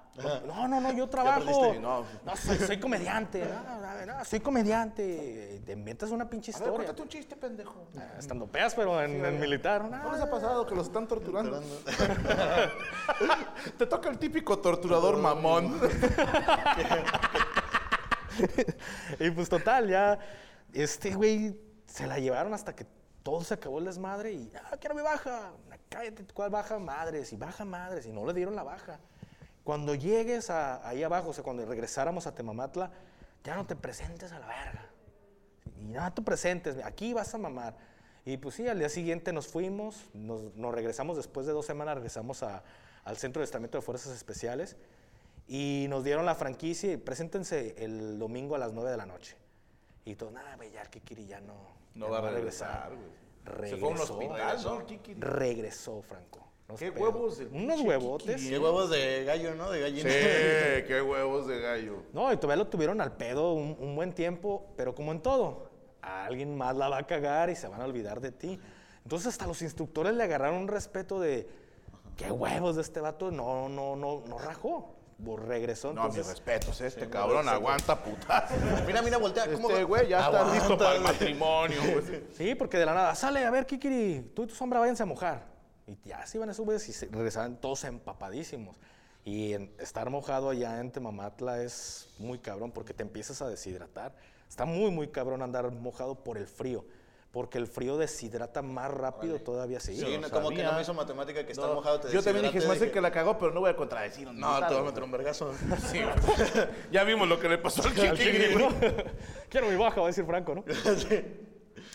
No, 0.47 0.67
no, 0.67 0.81
no, 0.81 0.93
yo 0.93 1.09
trabajo. 1.09 1.75
no. 1.81 2.05
No, 2.25 2.37
soy, 2.37 2.57
soy 2.59 2.81
comediante. 2.81 3.45
No, 3.45 3.81
no, 3.81 4.07
no, 4.19 4.25
soy 4.25 4.41
comediante. 4.41 5.63
Te 5.65 5.73
inventas 5.73 6.11
una 6.11 6.29
pinche 6.29 6.51
A 6.51 6.55
ver, 6.55 6.61
historia. 6.63 6.77
cuéntate 6.77 7.03
un 7.03 7.09
chiste, 7.09 7.37
pendejo. 7.37 7.87
Ah, 7.97 8.15
Estando 8.19 8.47
peas, 8.49 8.75
pero 8.75 9.01
en, 9.01 9.25
en 9.25 9.39
militar. 9.39 9.85
¿No 9.85 9.97
No, 9.97 10.13
les 10.13 10.21
ha 10.21 10.29
pasado 10.29 10.67
que 10.67 10.75
los 10.75 10.87
están 10.89 11.07
torturando? 11.07 11.63
Te 13.77 13.87
toca 13.87 14.09
el 14.09 14.19
típico 14.19 14.59
torturador 14.59 15.17
mamón. 15.19 15.79
Y 19.19 19.31
pues 19.31 19.49
total, 19.49 19.89
ya 19.89 20.19
este 20.73 21.13
güey 21.15 21.59
se 21.87 22.07
la 22.07 22.19
llevaron 22.19 22.55
hasta 22.55 22.75
que 22.75 22.87
todo 23.25 23.43
se 23.43 23.55
acabó 23.55 23.79
el 23.81 23.87
desmadre 23.87 24.33
y, 24.33 24.53
ah, 24.55 24.77
quiero 24.79 24.95
mi 24.95 25.03
baja. 25.03 25.51
Cállate, 25.89 26.25
¿cuál 26.33 26.51
baja? 26.51 26.79
Madres, 26.79 27.33
y 27.33 27.37
baja 27.37 27.65
madres, 27.65 28.07
y 28.07 28.13
no 28.13 28.25
le 28.27 28.35
dieron 28.35 28.55
la 28.55 28.63
baja. 28.63 29.01
Cuando 29.69 29.95
llegues 29.95 30.49
a- 30.49 30.89
ahí 30.89 31.03
abajo, 31.03 31.29
o 31.29 31.33
sea, 31.35 31.45
cuando 31.45 31.63
regresáramos 31.67 32.27
a 32.27 32.35
Temamatla, 32.35 32.91
ya 33.45 33.55
no 33.55 33.67
te 33.67 33.77
presentes 33.77 34.33
a 34.33 34.39
la 34.39 34.47
verga. 34.47 34.87
Y 35.79 35.85
no 35.93 36.11
te 36.11 36.23
presentes, 36.23 36.83
aquí 36.83 37.13
vas 37.13 37.35
a 37.35 37.37
mamar. 37.39 37.77
Y 38.25 38.39
pues 38.39 38.55
sí, 38.55 38.67
al 38.67 38.79
día 38.79 38.89
siguiente 38.89 39.31
nos 39.31 39.47
fuimos, 39.47 40.07
nos, 40.15 40.55
nos 40.57 40.75
regresamos 40.75 41.19
después 41.19 41.45
de 41.47 41.53
dos 41.53 41.67
semanas, 41.67 41.97
regresamos 41.97 42.43
a- 42.43 42.63
al 43.05 43.19
Centro 43.19 43.41
de 43.41 43.45
Estamento 43.45 43.77
de 43.77 43.83
Fuerzas 43.83 44.15
Especiales 44.17 44.79
y 45.47 45.85
nos 45.91 46.03
dieron 46.03 46.25
la 46.25 46.35
franquicia 46.35 46.91
y 46.91 46.97
preséntense 46.97 47.75
el 47.85 48.19
domingo 48.19 48.55
a 48.55 48.59
las 48.59 48.73
9 48.73 48.91
de 48.91 48.97
la 48.97 49.05
noche. 49.05 49.37
Y 50.07 50.15
todo, 50.15 50.31
nada, 50.31 50.57
ya 50.73 50.81
el 50.81 50.89
Kikiri 50.89 51.27
ya 51.27 51.43
no, 51.43 51.53
No 51.95 52.07
ya 52.07 52.21
va 52.23 52.29
a 52.29 52.33
regresar, 52.33 52.91
güey. 52.97 53.69
Se 53.69 53.77
fue 53.77 53.89
a 53.89 53.91
un 53.93 53.99
Regresó. 53.99 54.15
hospital, 54.17 54.63
¿no? 54.65 55.27
Regresó, 55.29 56.01
Franco. 56.01 56.39
¿Qué 56.77 56.91
huevos 56.91 57.39
del 57.39 57.49
Unos 57.49 57.81
huevotes. 57.81 58.47
Qué 58.47 58.59
huevos 58.59 58.91
de 58.91 59.25
gallo, 59.25 59.55
¿no? 59.55 59.71
De 59.71 59.81
gallina. 59.81 60.11
Sí, 60.11 60.17
qué 60.87 61.01
huevos 61.03 61.47
de 61.47 61.61
gallo. 61.61 62.03
No, 62.13 62.31
y 62.33 62.37
todavía 62.37 62.63
lo 62.63 62.69
tuvieron 62.69 63.01
al 63.01 63.17
pedo 63.17 63.55
un, 63.55 63.77
un 63.81 63.97
buen 63.97 64.13
tiempo, 64.13 64.67
pero 64.77 64.95
como 64.95 65.13
en 65.13 65.21
todo, 65.23 65.71
alguien 66.03 66.57
más 66.57 66.77
la 66.77 66.89
va 66.89 66.99
a 66.99 67.07
cagar 67.07 67.49
y 67.49 67.57
se 67.57 67.69
van 67.69 67.81
a 67.81 67.85
olvidar 67.85 68.21
de 68.21 68.33
ti. 68.33 68.61
Entonces 69.03 69.29
hasta 69.29 69.47
los 69.47 69.63
instructores 69.63 70.15
le 70.15 70.23
agarraron 70.25 70.57
un 70.57 70.69
respeto 70.69 71.19
de, 71.19 71.49
qué 72.19 72.31
huevos 72.31 72.77
de 72.77 72.83
este 72.83 73.01
vato, 73.01 73.31
no, 73.31 73.71
no, 73.71 73.97
no, 73.97 74.23
no 74.27 74.39
rajó, 74.39 74.95
regresó. 75.47 75.95
No, 75.95 76.09
mis 76.09 76.27
respetos, 76.27 76.81
este 76.83 77.09
cabrón 77.09 77.49
aguanta 77.49 77.97
putas. 78.03 78.51
Mira, 78.87 79.01
mira, 79.01 79.17
voltea. 79.17 79.51
¿Cómo 79.51 79.71
Este 79.71 79.85
güey 79.85 80.09
ya 80.09 80.27
está 80.27 80.53
listo 80.53 80.77
para 80.77 80.97
el 80.97 81.01
matrimonio. 81.01 81.81
sí, 82.37 82.55
porque 82.55 82.77
de 82.77 82.87
la 82.87 82.95
nada, 82.95 83.15
sale, 83.15 83.45
a 83.45 83.51
ver, 83.51 83.65
Kikiri, 83.65 84.33
tú 84.35 84.43
y 84.43 84.47
tu 84.49 84.55
sombra 84.55 84.81
váyanse 84.81 85.03
a 85.03 85.07
mojar. 85.07 85.58
Y 85.89 85.97
ya 86.09 86.25
se 86.27 86.37
iban 86.39 86.51
esos 86.51 86.65
güeyes 86.67 86.87
y 86.89 86.93
se- 86.93 87.07
regresaban 87.07 87.61
todos 87.61 87.83
empapadísimos. 87.85 88.77
Y 89.25 89.55
en- 89.55 89.73
estar 89.79 90.09
mojado 90.11 90.51
allá 90.51 90.79
en 90.81 90.93
Temamatla 90.93 91.63
es 91.63 92.11
muy 92.19 92.39
cabrón 92.39 92.71
porque 92.73 92.93
te 92.95 93.03
empiezas 93.03 93.41
a 93.43 93.49
deshidratar. 93.49 94.15
Está 94.49 94.65
muy, 94.67 94.91
muy 94.91 95.09
cabrón 95.09 95.43
andar 95.43 95.71
mojado 95.73 96.23
por 96.23 96.37
el 96.39 96.47
frío. 96.47 96.85
Porque 97.33 97.59
el 97.59 97.67
frío 97.67 97.99
deshidrata 97.99 98.63
más 98.63 98.91
rápido 98.91 99.39
todavía. 99.39 99.81
Sí, 99.81 99.95
Sí, 99.99 100.19
no 100.19 100.31
como 100.31 100.49
que 100.49 100.63
no 100.63 100.73
me 100.73 100.81
hizo 100.81 100.95
matemática 100.95 101.45
que 101.45 101.53
estar 101.53 101.69
No, 101.69 101.75
mojado 101.75 102.01
te 102.01 102.11
yo 102.11 102.23
también 102.23 102.47
dije, 102.47 102.61
se 102.63 102.69
me 102.69 102.75
hace 102.75 102.91
que 102.91 103.01
la 103.03 103.13
cagó, 103.13 103.37
pero 103.39 103.53
no 103.53 103.61
voy 103.61 103.71
a 103.71 103.77
contradecir. 103.77 104.31
No, 104.33 104.59
te 104.67 104.73
voy 104.75 104.83
a 104.83 104.87
meter 104.87 105.03
un 105.03 105.11
vergazo. 105.11 105.53
Sí, 105.91 106.01
ya 106.93 107.05
vimos 107.05 107.29
lo 107.29 107.39
que 107.39 107.49
le 107.51 107.59
pasó 107.59 107.83
al 107.87 107.95
Kikiri. 107.95 108.55
¿no? 108.55 108.69
Quiero 109.51 109.69
mi 109.69 109.77
baja, 109.77 110.01
va 110.01 110.07
a 110.07 110.11
decir 110.11 110.25
Franco, 110.25 110.55
¿no? 110.55 110.65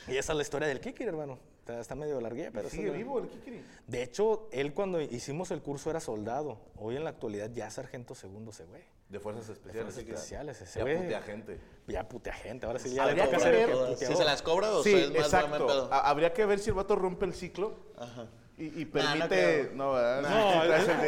Y 0.08 0.18
esa 0.18 0.34
es 0.34 0.36
la 0.38 0.42
historia 0.44 0.68
del 0.68 0.80
Kikiri, 0.80 1.10
hermano. 1.10 1.40
Está, 1.64 1.80
está 1.80 1.96
medio 1.96 2.20
largué, 2.20 2.52
pero... 2.52 2.70
Sigue 2.70 2.90
la- 2.90 2.98
vivo 2.98 3.20
el 3.20 3.30
Kikiri. 3.30 3.64
De 3.88 4.04
hecho, 4.04 4.50
él 4.52 4.74
cuando 4.74 5.00
hicimos 5.00 5.50
el 5.52 5.62
curso 5.62 5.90
era 5.90 6.02
soldado. 6.02 6.60
Hoy 6.76 6.98
en 6.98 7.06
la 7.06 7.12
actualidad 7.12 7.50
ya 7.54 7.68
es 7.68 7.76
sargento 7.76 8.16
segundo 8.16 8.52
ese 8.52 8.66
güey. 8.66 8.82
De 9.08 9.18
fuerzas 9.18 9.48
De 9.48 9.54
especiales. 9.54 9.94
fuerzas 9.94 10.04
especiales, 10.04 10.62
ese 10.62 10.80
Ya 10.80 10.86
putea 11.00 11.22
gente. 11.22 11.60
Ya 11.88 12.10
putea 12.10 12.34
gente. 12.34 12.66
Ahora 12.66 12.80
sí 12.80 12.94
ya 12.94 13.06
Habría 13.06 13.30
que 13.30 13.38
ver- 13.38 13.98
Si 13.98 14.14
se 14.14 14.26
las 14.26 14.42
cobra 14.42 14.74
o 14.76 14.84
Sí, 14.84 14.94
es 14.94 15.08
más 15.12 15.20
exacto. 15.28 15.88
Habría 15.90 16.34
que 16.34 16.46
ver 16.46 16.60
si 16.60 16.70
el 16.72 16.76
vato 16.76 16.98
rompe 16.98 17.26
el 17.26 17.34
ciclo 17.34 17.78
Ajá. 17.98 18.28
Y, 18.58 18.82
y 18.82 18.86
Nah, 18.94 19.16
no 19.16 19.28
permite... 19.28 19.72
No. 19.74 19.94
No, 20.22 20.22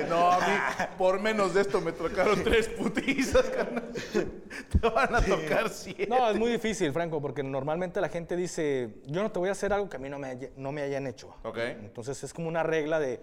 no, 0.09 0.31
a 0.31 0.39
mí 0.39 0.53
por 0.97 1.19
menos 1.19 1.53
de 1.53 1.61
esto 1.61 1.79
me 1.81 1.91
tocaron 1.91 2.43
tres 2.43 2.67
putizas, 2.69 3.43
carnal. 3.49 3.91
Te 4.81 4.89
van 4.89 5.13
a 5.15 5.21
tocar 5.21 5.69
siete. 5.69 6.07
No, 6.07 6.29
es 6.29 6.37
muy 6.37 6.51
difícil, 6.51 6.91
Franco, 6.91 7.21
porque 7.21 7.43
normalmente 7.43 8.01
la 8.01 8.09
gente 8.09 8.35
dice, 8.35 8.95
yo 9.05 9.21
no 9.21 9.31
te 9.31 9.39
voy 9.39 9.49
a 9.49 9.51
hacer 9.51 9.73
algo 9.73 9.89
que 9.89 9.97
a 9.97 9.99
mí 9.99 10.09
no 10.09 10.17
me, 10.19 10.27
haya- 10.29 10.49
no 10.57 10.71
me 10.71 10.81
hayan 10.81 11.05
hecho. 11.07 11.35
Ok. 11.43 11.57
Entonces 11.57 12.23
es 12.23 12.33
como 12.33 12.47
una 12.47 12.63
regla 12.63 12.99
de, 12.99 13.19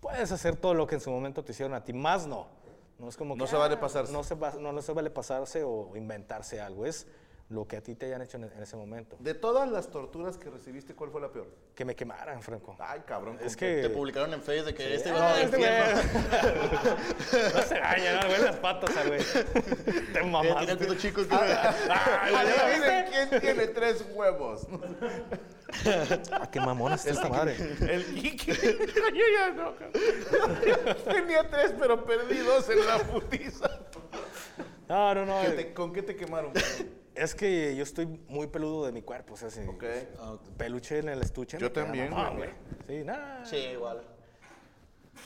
puedes 0.00 0.30
hacer 0.32 0.56
todo 0.56 0.74
lo 0.74 0.86
que 0.86 0.94
en 0.96 1.00
su 1.00 1.10
momento 1.10 1.42
te 1.44 1.52
hicieron 1.52 1.74
a 1.74 1.82
ti, 1.82 1.92
más 1.92 2.26
no. 2.26 2.46
No 2.98 3.08
es 3.08 3.16
como 3.16 3.34
No 3.34 3.44
que, 3.44 3.50
se 3.50 3.56
vale 3.56 3.74
"Ah, 3.74 3.80
pasarse". 3.80 4.12
No 4.12 4.22
se, 4.22 4.36
va- 4.36 4.54
no, 4.60 4.72
no 4.72 4.80
se 4.82 4.92
vale 4.92 5.10
pasarse 5.10 5.64
o 5.64 5.90
inventarse 5.96 6.60
algo, 6.60 6.86
es 6.86 7.08
lo 7.50 7.66
que 7.68 7.76
a 7.76 7.82
ti 7.82 7.94
te 7.94 8.06
hayan 8.06 8.22
hecho 8.22 8.38
en, 8.38 8.44
en 8.44 8.62
ese 8.62 8.74
momento. 8.76 9.16
De 9.20 9.34
todas 9.34 9.70
las 9.70 9.90
torturas 9.90 10.38
que 10.38 10.48
recibiste, 10.50 10.94
¿cuál 10.94 11.10
fue 11.10 11.20
la 11.20 11.30
peor? 11.30 11.46
Que 11.74 11.84
me 11.84 11.94
quemaran, 11.94 12.42
Franco. 12.42 12.74
Ay, 12.78 13.02
cabrón. 13.06 13.38
Es 13.40 13.54
¿con 13.54 13.60
que... 13.60 13.82
Te 13.82 13.90
publicaron 13.90 14.32
en 14.32 14.42
Facebook 14.42 14.66
de 14.68 14.74
que 14.74 14.94
este 14.94 15.10
Ah, 15.10 15.14
va 15.14 15.34
a 15.34 15.40
este 15.42 15.58
no 17.54 17.62
se 17.62 17.80
vaya, 17.80 18.20
no, 18.22 18.28
güey, 18.28 18.40
las 18.42 18.56
patas, 18.56 18.96
al 18.96 19.08
güey. 19.08 19.20
Te 20.12 20.22
mamaste. 20.22 20.76
quién 23.10 23.40
tiene 23.40 23.66
tres 23.68 24.04
huevos. 24.14 24.66
Ah, 26.32 26.48
qué 26.50 26.60
mamona 26.60 26.94
está 26.94 27.10
esta 27.10 27.28
madre. 27.28 27.56
El 27.80 28.04
Kiki. 28.14 28.52
Yo 28.52 29.24
ya 29.36 29.50
no. 29.50 29.74
Tenía 31.12 31.48
tres, 31.50 31.74
pero 31.78 32.04
perdí 32.04 32.38
dos 32.38 32.68
en 32.70 32.86
la 32.86 32.98
putiza. 32.98 33.68
No, 34.88 35.14
no, 35.14 35.26
no. 35.26 35.42
¿Qué 35.42 35.50
te- 35.50 35.74
¿Con 35.74 35.92
qué 35.92 36.02
te 36.02 36.16
quemaron? 36.16 36.52
Es 37.14 37.34
que 37.34 37.76
yo 37.76 37.82
estoy 37.82 38.06
muy 38.28 38.46
peludo 38.48 38.86
de 38.86 38.92
mi 38.92 39.02
cuerpo, 39.02 39.34
o 39.34 39.36
sea, 39.36 39.50
sí. 39.50 39.60
Ok. 39.68 39.84
Peluche 40.56 40.98
en 40.98 41.08
el 41.08 41.22
estuche. 41.22 41.58
Yo 41.58 41.70
también, 41.70 42.10
güey. 42.12 42.50
Sí, 42.88 43.04
nada. 43.04 43.44
Sí, 43.46 43.56
igual. 43.56 44.02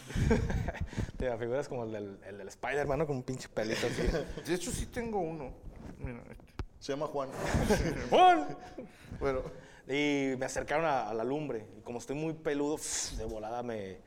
Te 1.16 1.36
figuras 1.38 1.68
como 1.68 1.84
el 1.84 1.92
del, 1.92 2.18
el 2.26 2.38
del 2.38 2.48
Spider-Man, 2.48 2.98
¿no? 2.98 3.06
Con 3.06 3.16
un 3.16 3.22
pinche 3.22 3.48
pelito 3.48 3.86
así. 3.86 4.02
De 4.46 4.54
hecho, 4.54 4.70
sí 4.70 4.86
tengo 4.86 5.18
uno. 5.18 5.50
Mira, 5.98 6.22
este. 6.30 6.44
Se 6.78 6.92
llama 6.92 7.06
Juan. 7.08 7.28
¡Juan! 8.10 8.56
Bueno, 9.18 9.42
Y 9.88 10.34
me 10.38 10.46
acercaron 10.46 10.84
a, 10.86 11.08
a 11.08 11.14
la 11.14 11.24
lumbre. 11.24 11.66
Y 11.78 11.80
como 11.80 11.98
estoy 11.98 12.14
muy 12.16 12.34
peludo, 12.34 12.76
de 13.16 13.24
volada 13.24 13.62
me, 13.62 13.98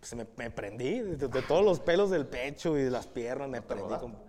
pues, 0.00 0.14
me, 0.14 0.26
me 0.36 0.50
prendí. 0.50 1.00
De, 1.00 1.28
de 1.28 1.42
todos 1.42 1.64
los 1.64 1.80
pelos 1.80 2.10
del 2.10 2.26
pecho 2.26 2.78
y 2.78 2.82
de 2.82 2.90
las 2.90 3.06
piernas 3.06 3.48
me 3.48 3.60
prendí. 3.60 3.94
como- 4.00 4.24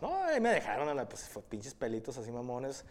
No, 0.00 0.22
ahí 0.24 0.40
me 0.40 0.50
dejaron 0.50 0.88
a 0.88 0.94
la, 0.94 1.08
pues, 1.08 1.28
fue 1.28 1.42
pinches 1.42 1.74
pelitos 1.74 2.16
así 2.18 2.30
mamones. 2.30 2.84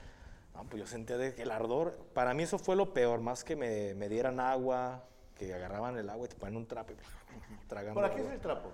No, 0.54 0.64
pues 0.66 0.82
yo 0.82 0.88
sentía 0.88 1.18
de 1.18 1.34
que 1.36 1.44
el 1.44 1.52
ardor. 1.52 1.98
Para 2.14 2.34
mí 2.34 2.44
eso 2.44 2.58
fue 2.58 2.76
lo 2.76 2.94
peor, 2.94 3.22
más 3.22 3.44
que 3.44 3.56
me, 3.56 3.94
me 3.94 4.10
dieran 4.10 4.40
agua, 4.40 5.04
que 5.36 5.54
agarraban 5.54 5.98
el 5.98 6.10
agua 6.10 6.26
y 6.26 6.30
te 6.30 6.36
ponían 6.36 6.58
un 6.58 6.68
trapo 6.68 6.94
y 6.94 6.96
tragando. 7.68 8.02
¿Para 8.02 8.14
qué 8.14 8.22
es 8.22 8.30
el 8.30 8.40
trapo? 8.40 8.72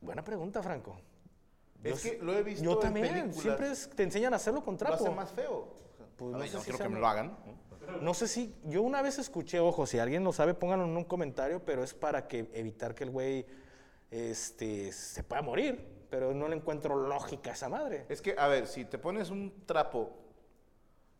Buena 0.00 0.22
pregunta, 0.22 0.62
Franco. 0.62 0.96
Es 1.82 2.02
Yo 2.02 2.10
que 2.10 2.18
lo 2.22 2.32
he 2.34 2.42
visto 2.42 2.64
Yo 2.64 2.72
en 2.74 2.80
también. 2.80 3.06
películas. 3.08 3.40
Siempre 3.42 3.70
es- 3.70 3.90
te 3.90 4.02
enseñan 4.02 4.32
a 4.32 4.36
hacerlo 4.36 4.62
con 4.64 4.74
Lo 4.74 4.78
trapo. 4.78 4.94
hace 4.94 5.10
más 5.10 5.30
feo. 5.32 5.68
Pues 6.16 6.30
A 6.30 6.32
no 6.32 6.38
ver, 6.38 6.48
sé 6.48 6.54
no 6.54 6.60
si 6.60 6.64
quiero 6.64 6.78
sea 6.78 6.86
que 6.86 6.92
me 6.94 7.00
lo 7.00 7.06
hagan. 7.08 7.36
No 8.00 8.14
sé 8.14 8.26
si, 8.26 8.52
yo 8.64 8.82
una 8.82 9.00
vez 9.00 9.18
escuché, 9.18 9.60
ojo, 9.60 9.86
si 9.86 9.98
alguien 10.00 10.24
lo 10.24 10.32
sabe, 10.32 10.54
pónganlo 10.54 10.86
en 10.86 10.96
un 10.96 11.04
comentario, 11.04 11.64
pero 11.64 11.84
es 11.84 11.94
para 11.94 12.26
que 12.26 12.50
evitar 12.52 12.94
que 12.96 13.04
el 13.04 13.10
güey 13.10 13.46
este, 14.10 14.92
se 14.92 15.22
pueda 15.22 15.40
morir. 15.42 15.95
Pero 16.16 16.32
no 16.32 16.48
le 16.48 16.56
encuentro 16.56 16.96
lógica 16.96 17.50
a 17.50 17.52
esa 17.52 17.68
madre. 17.68 18.06
Es 18.08 18.22
que, 18.22 18.34
a 18.38 18.48
ver, 18.48 18.66
si 18.66 18.86
te 18.86 18.96
pones 18.96 19.28
un 19.28 19.52
trapo 19.66 20.12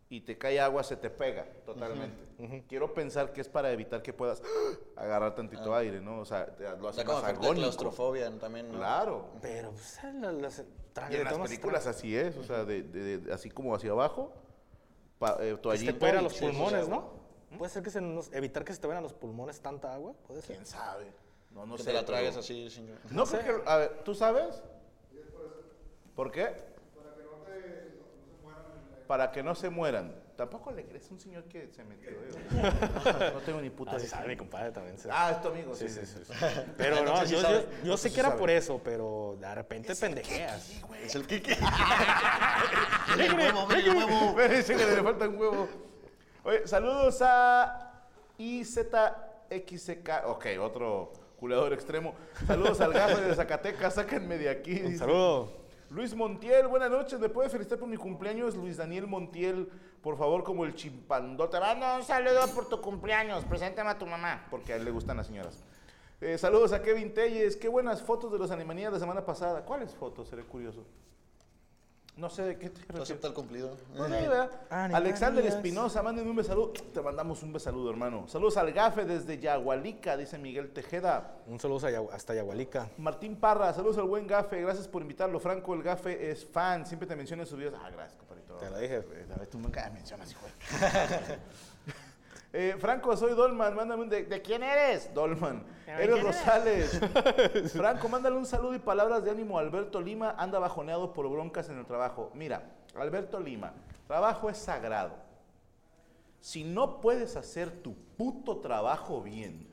y 0.09 0.23
te 0.23 0.39
cae 0.39 0.59
agua, 0.59 0.83
se 0.85 0.97
te 0.97 1.11
pega 1.11 1.45
totalmente. 1.67 2.65
Quiero 2.67 2.95
pensar 2.95 3.31
que 3.35 3.43
es 3.43 3.49
para 3.51 3.71
evitar 3.73 4.01
que 4.01 4.15
puedas 4.15 4.41
agarrar 4.97 5.35
tantito 5.35 5.75
aire, 5.77 6.01
¿no? 6.01 6.21
O 6.21 6.25
sea, 6.25 6.47
te- 6.47 6.63
lo 6.79 6.87
O 6.87 6.89
hace 6.89 6.97
sea, 6.97 7.05
como 7.05 7.21
más 7.21 7.31
agónico. 7.31 7.55
claustrofobia 7.57 8.39
también. 8.39 8.69
¿no? 8.73 8.79
Claro. 8.79 9.27
Pero, 9.43 9.73
pues, 9.73 10.01
la- 10.15 10.33
la- 10.33 10.51
se- 10.51 10.65
traga- 10.95 11.13
Y 11.13 11.17
en 11.17 11.25
las 11.25 11.39
películas 11.41 11.87
así 11.87 12.17
es, 12.17 12.39
o 12.39 12.43
sea, 12.43 12.65
de, 12.65 12.83
de- 12.83 13.19
de- 13.19 13.35
así 13.35 13.51
como 13.51 13.75
hacia 13.75 13.91
abajo, 13.91 14.33
pa, 15.19 15.33
eh, 15.33 15.37
Que 15.41 15.51
se 15.51 15.57
toallita 15.59 15.99
te 15.99 16.09
y 16.09 16.23
los 16.23 16.35
pulmones, 16.39 16.85
sí, 16.87 16.91
¿no? 16.91 17.11
Puede 17.59 17.71
ser 17.71 17.83
que 17.83 17.91
se 17.91 18.01
nos- 18.01 18.33
evitar 18.33 18.65
que 18.65 18.73
se 18.73 18.81
te 18.81 18.87
vayan 18.87 19.01
a 19.01 19.03
los 19.03 19.13
pulmones 19.13 19.61
tanta 19.61 19.93
agua, 19.93 20.15
puede 20.27 20.41
ser. 20.41 20.57
¿Quién 20.57 20.65
sabe? 20.65 21.13
No, 21.51 21.65
no 21.67 21.77
que 21.77 21.83
sé. 21.83 21.89
te 21.89 21.93
la 21.95 22.01
pero- 22.01 22.13
tragues 22.13 22.37
así. 22.37 22.69
Sin... 22.71 22.87
No, 23.11 23.25
creo 23.25 23.63
que, 23.65 23.71
a 23.71 23.77
ver, 23.79 24.03
¿tú 24.05 24.15
sabes? 24.15 24.63
¿Por 26.17 26.33
qué? 26.33 26.53
Para 29.07 29.31
que 29.31 29.43
no 29.43 29.55
se 29.55 29.69
mueran. 29.71 30.13
Tampoco 30.37 30.71
le 30.73 30.85
crees 30.85 31.09
a 31.11 31.15
un 31.15 31.21
señor 31.21 31.45
que 31.45 31.69
se 31.73 31.83
metió. 31.85 32.11
eh. 32.11 33.33
No 33.35 33.41
tengo 33.41 33.61
ni 33.61 33.71
puta 33.71 33.93
Ah, 33.93 33.99
idea. 33.99 34.09
sabe, 34.09 34.29
mi 34.29 34.37
compadre 34.37 34.71
también. 34.73 34.99
sí. 34.99 35.09
Ah, 35.11 35.31
es 35.31 35.41
tu 35.41 35.49
amigo, 35.49 35.75
sí, 35.75 35.89
sí, 35.89 36.01
sí. 36.05 36.21
Pero 36.77 37.03
no, 37.05 37.25
yo, 37.25 37.41
sabe. 37.41 37.67
yo- 37.83 37.87
yo 37.89 37.97
sé 37.97 38.13
que 38.13 38.21
era 38.21 38.31
sabe. 38.31 38.41
por 38.41 38.51
eso, 38.51 38.81
pero 38.85 39.37
de 39.41 39.55
repente 39.55 39.95
pendejeas. 39.95 40.73
Es 41.03 41.15
el 41.15 41.27
Kike. 41.27 41.57
¡Ven 43.17 43.31
el 43.31 43.35
huevo, 43.39 43.67
ven 43.67 43.79
el 43.79 43.97
huevo! 43.97 44.35
Me 44.35 44.49
dice 44.49 44.77
que 44.77 44.85
le 44.85 45.03
falta 45.03 45.29
un 45.29 45.39
huevo. 45.39 45.69
Oye, 46.45 46.67
saludos 46.67 47.19
a 47.23 48.05
IZXK. 48.37 50.11
Ok, 50.27 50.47
otro 50.61 51.13
culeador 51.39 51.73
extremo. 51.73 52.15
Saludos 52.47 52.81
al 52.83 52.93
gato 52.93 53.21
de 53.23 53.35
Zacatecas, 53.35 53.95
sáquenme 53.95 54.37
de 54.37 54.51
aquí. 54.51 54.83
Un 54.85 54.99
saludo. 54.99 55.66
Luis 55.91 56.15
Montiel, 56.17 56.67
buenas 56.67 56.91
noches. 56.91 57.21
¿Me 57.21 57.29
puede 57.29 57.49
felicitar 57.49 57.79
por 57.79 57.89
mi 57.89 57.97
cumpleaños? 57.97 58.57
Luis 58.57 58.77
Daniel 58.77 59.07
Montiel, 59.07 59.71
por 60.03 60.19
favor, 60.19 60.43
como 60.43 60.65
el 60.65 60.75
chimpandote. 60.75 61.61
Manda 61.61 61.97
un 61.97 62.03
saludo 62.03 62.41
por 62.55 62.69
tu 62.69 62.81
cumpleaños. 62.81 63.45
Preséntame 63.45 63.91
a 63.91 63.99
tu 63.99 64.05
mamá, 64.05 64.47
porque 64.51 64.73
a 64.73 64.77
él 64.77 64.85
le 64.85 64.91
gustan 64.91 65.17
las 65.17 65.29
señoras. 65.29 65.63
Eh, 66.21 66.39
saludos 66.39 66.73
a 66.73 66.83
Kevin 66.83 67.15
Telles. 67.15 67.57
Qué 67.57 67.69
buenas 67.69 68.03
fotos 68.03 68.33
de 68.33 68.39
los 68.39 68.51
Animanías 68.51 68.93
la 68.93 68.99
semana 68.99 69.25
pasada. 69.25 69.65
¿Cuáles 69.65 69.95
fotos? 69.95 70.29
Seré 70.29 70.43
curioso. 70.43 70.85
No 72.17 72.31
sé 72.31 72.43
de 72.45 72.59
qué 72.59 72.71
te 72.71 72.79
No 72.81 72.87
refieres. 72.87 73.03
acepta 73.03 73.29
el 73.29 73.35
cumplido. 73.35 73.77
Pues 73.95 74.07
sí, 74.07 74.11
¿verdad? 74.27 74.51
Animanias. 74.71 74.95
Alexander 75.01 75.47
Espinosa, 75.47 76.03
mándenme 76.03 76.31
un 76.31 76.37
besaludo. 76.37 76.73
Te 76.73 77.03
mandamos 77.03 77.43
un 77.43 77.53
besaludo, 77.53 77.91
hermano. 77.91 78.27
Saludos 78.27 78.57
al 78.57 78.73
gafe 78.73 79.05
desde 79.05 79.39
Yagualica, 79.39 80.17
dice 80.17 80.39
Miguel 80.39 80.71
Tejeda. 80.73 81.37
Un 81.47 81.61
saludo 81.61 81.87
hasta 82.13 82.35
Yagualica. 82.35 82.89
Martín 82.97 83.37
Parra, 83.37 83.73
saludos 83.75 83.99
al 83.99 84.05
buen 84.05 84.27
gafe. 84.27 84.63
Gracias 84.63 84.89
por 84.89 85.03
invitarlo. 85.03 85.39
Franco, 85.39 85.75
el 85.75 85.83
gafe 85.83 86.31
es 86.31 86.47
fan. 86.47 86.87
Siempre 86.87 87.07
te 87.07 87.15
menciona 87.17 87.43
en 87.43 87.49
sus 87.49 87.59
videos. 87.59 87.75
Ah, 87.79 87.91
gracias, 87.91 88.17
compadrito. 88.17 88.55
Te 88.55 88.71
lo 88.71 88.79
dije. 88.79 88.97
A 89.35 89.39
ver, 89.39 89.49
tú 89.49 89.59
nunca 89.59 89.85
me 89.89 89.97
mencionas, 89.97 90.31
hijo. 90.33 90.47
Eh, 92.53 92.77
Franco, 92.79 93.17
soy 93.17 93.35
Dolman, 93.35 93.75
mándame 93.75 94.03
un... 94.05 94.09
¿De, 94.09 94.25
de 94.25 94.43
quién 94.43 94.63
eres? 94.63 95.13
Dolman. 95.13 95.65
Eres 95.87 96.23
Rosales. 96.23 97.01
Franco, 97.73 98.09
mándale 98.09 98.37
un 98.37 98.47
saludo 98.47 98.75
y 98.75 98.79
palabras 98.79 99.25
de 99.25 99.31
ánimo 99.31 99.59
a 99.59 99.61
Alberto 99.61 100.01
Lima. 100.01 100.35
Anda 100.39 100.59
bajoneado 100.59 101.13
por 101.13 101.29
broncas 101.29 101.69
en 101.69 101.79
el 101.79 101.87
trabajo. 101.87 102.31
Mira, 102.35 102.63
Alberto 102.95 103.41
Lima, 103.41 103.73
trabajo 104.07 104.49
es 104.49 104.59
sagrado. 104.59 105.15
Si 106.41 106.65
no 106.65 107.01
puedes 107.01 107.37
hacer 107.37 107.71
tu 107.71 107.95
puto 108.17 108.59
trabajo 108.59 109.23
bien, 109.23 109.69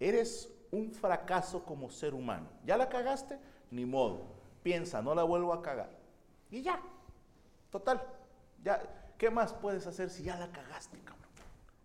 eres 0.00 0.52
un 0.70 0.90
fracaso 0.92 1.64
como 1.64 1.90
ser 1.90 2.14
humano. 2.14 2.48
¿Ya 2.64 2.76
la 2.76 2.88
cagaste? 2.88 3.38
Ni 3.70 3.84
modo. 3.84 4.22
Piensa, 4.62 5.00
no 5.00 5.14
la 5.14 5.22
vuelvo 5.22 5.52
a 5.52 5.62
cagar. 5.62 5.90
Y 6.50 6.62
ya. 6.62 6.80
Total. 7.70 8.02
Ya. 8.62 8.82
¿Qué 9.16 9.30
más 9.30 9.52
puedes 9.52 9.86
hacer 9.86 10.10
si 10.10 10.22
ya 10.22 10.36
la 10.36 10.50
cagaste, 10.50 10.98
cabrón? 11.00 11.27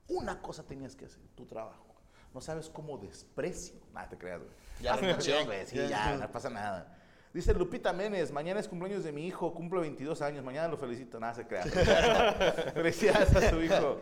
Una 0.08 0.42
cosa 0.42 0.64
tenías 0.64 0.96
que 0.96 1.06
hacer, 1.06 1.22
tu 1.36 1.46
trabajo. 1.46 1.86
No 2.34 2.42
sabes 2.42 2.70
cómo 2.70 2.98
desprecio. 2.98 3.80
Nada, 3.94 4.10
te 4.10 4.18
creas, 4.18 4.40
güey. 4.40 4.52
Ya, 4.82 4.96
renunció. 4.96 5.36
bien, 5.36 5.46
güey, 5.46 5.66
Sí, 5.66 5.78
ya, 5.88 6.16
no 6.18 6.32
pasa 6.32 6.50
nada. 6.50 6.98
Dice 7.34 7.54
Lupita 7.54 7.94
Menes, 7.94 8.32
mañana 8.32 8.60
es 8.60 8.68
cumpleaños 8.68 9.04
de 9.04 9.12
mi 9.12 9.26
hijo, 9.26 9.54
cumple 9.54 9.80
22 9.82 10.22
años, 10.22 10.44
mañana 10.44 10.68
lo 10.68 10.78
felicito. 10.78 11.20
Nada, 11.20 11.34
se 11.34 11.48
crea. 11.48 11.64
Felicidades 12.74 13.36
a 13.36 13.50
su 13.50 13.62
hijo. 13.62 13.98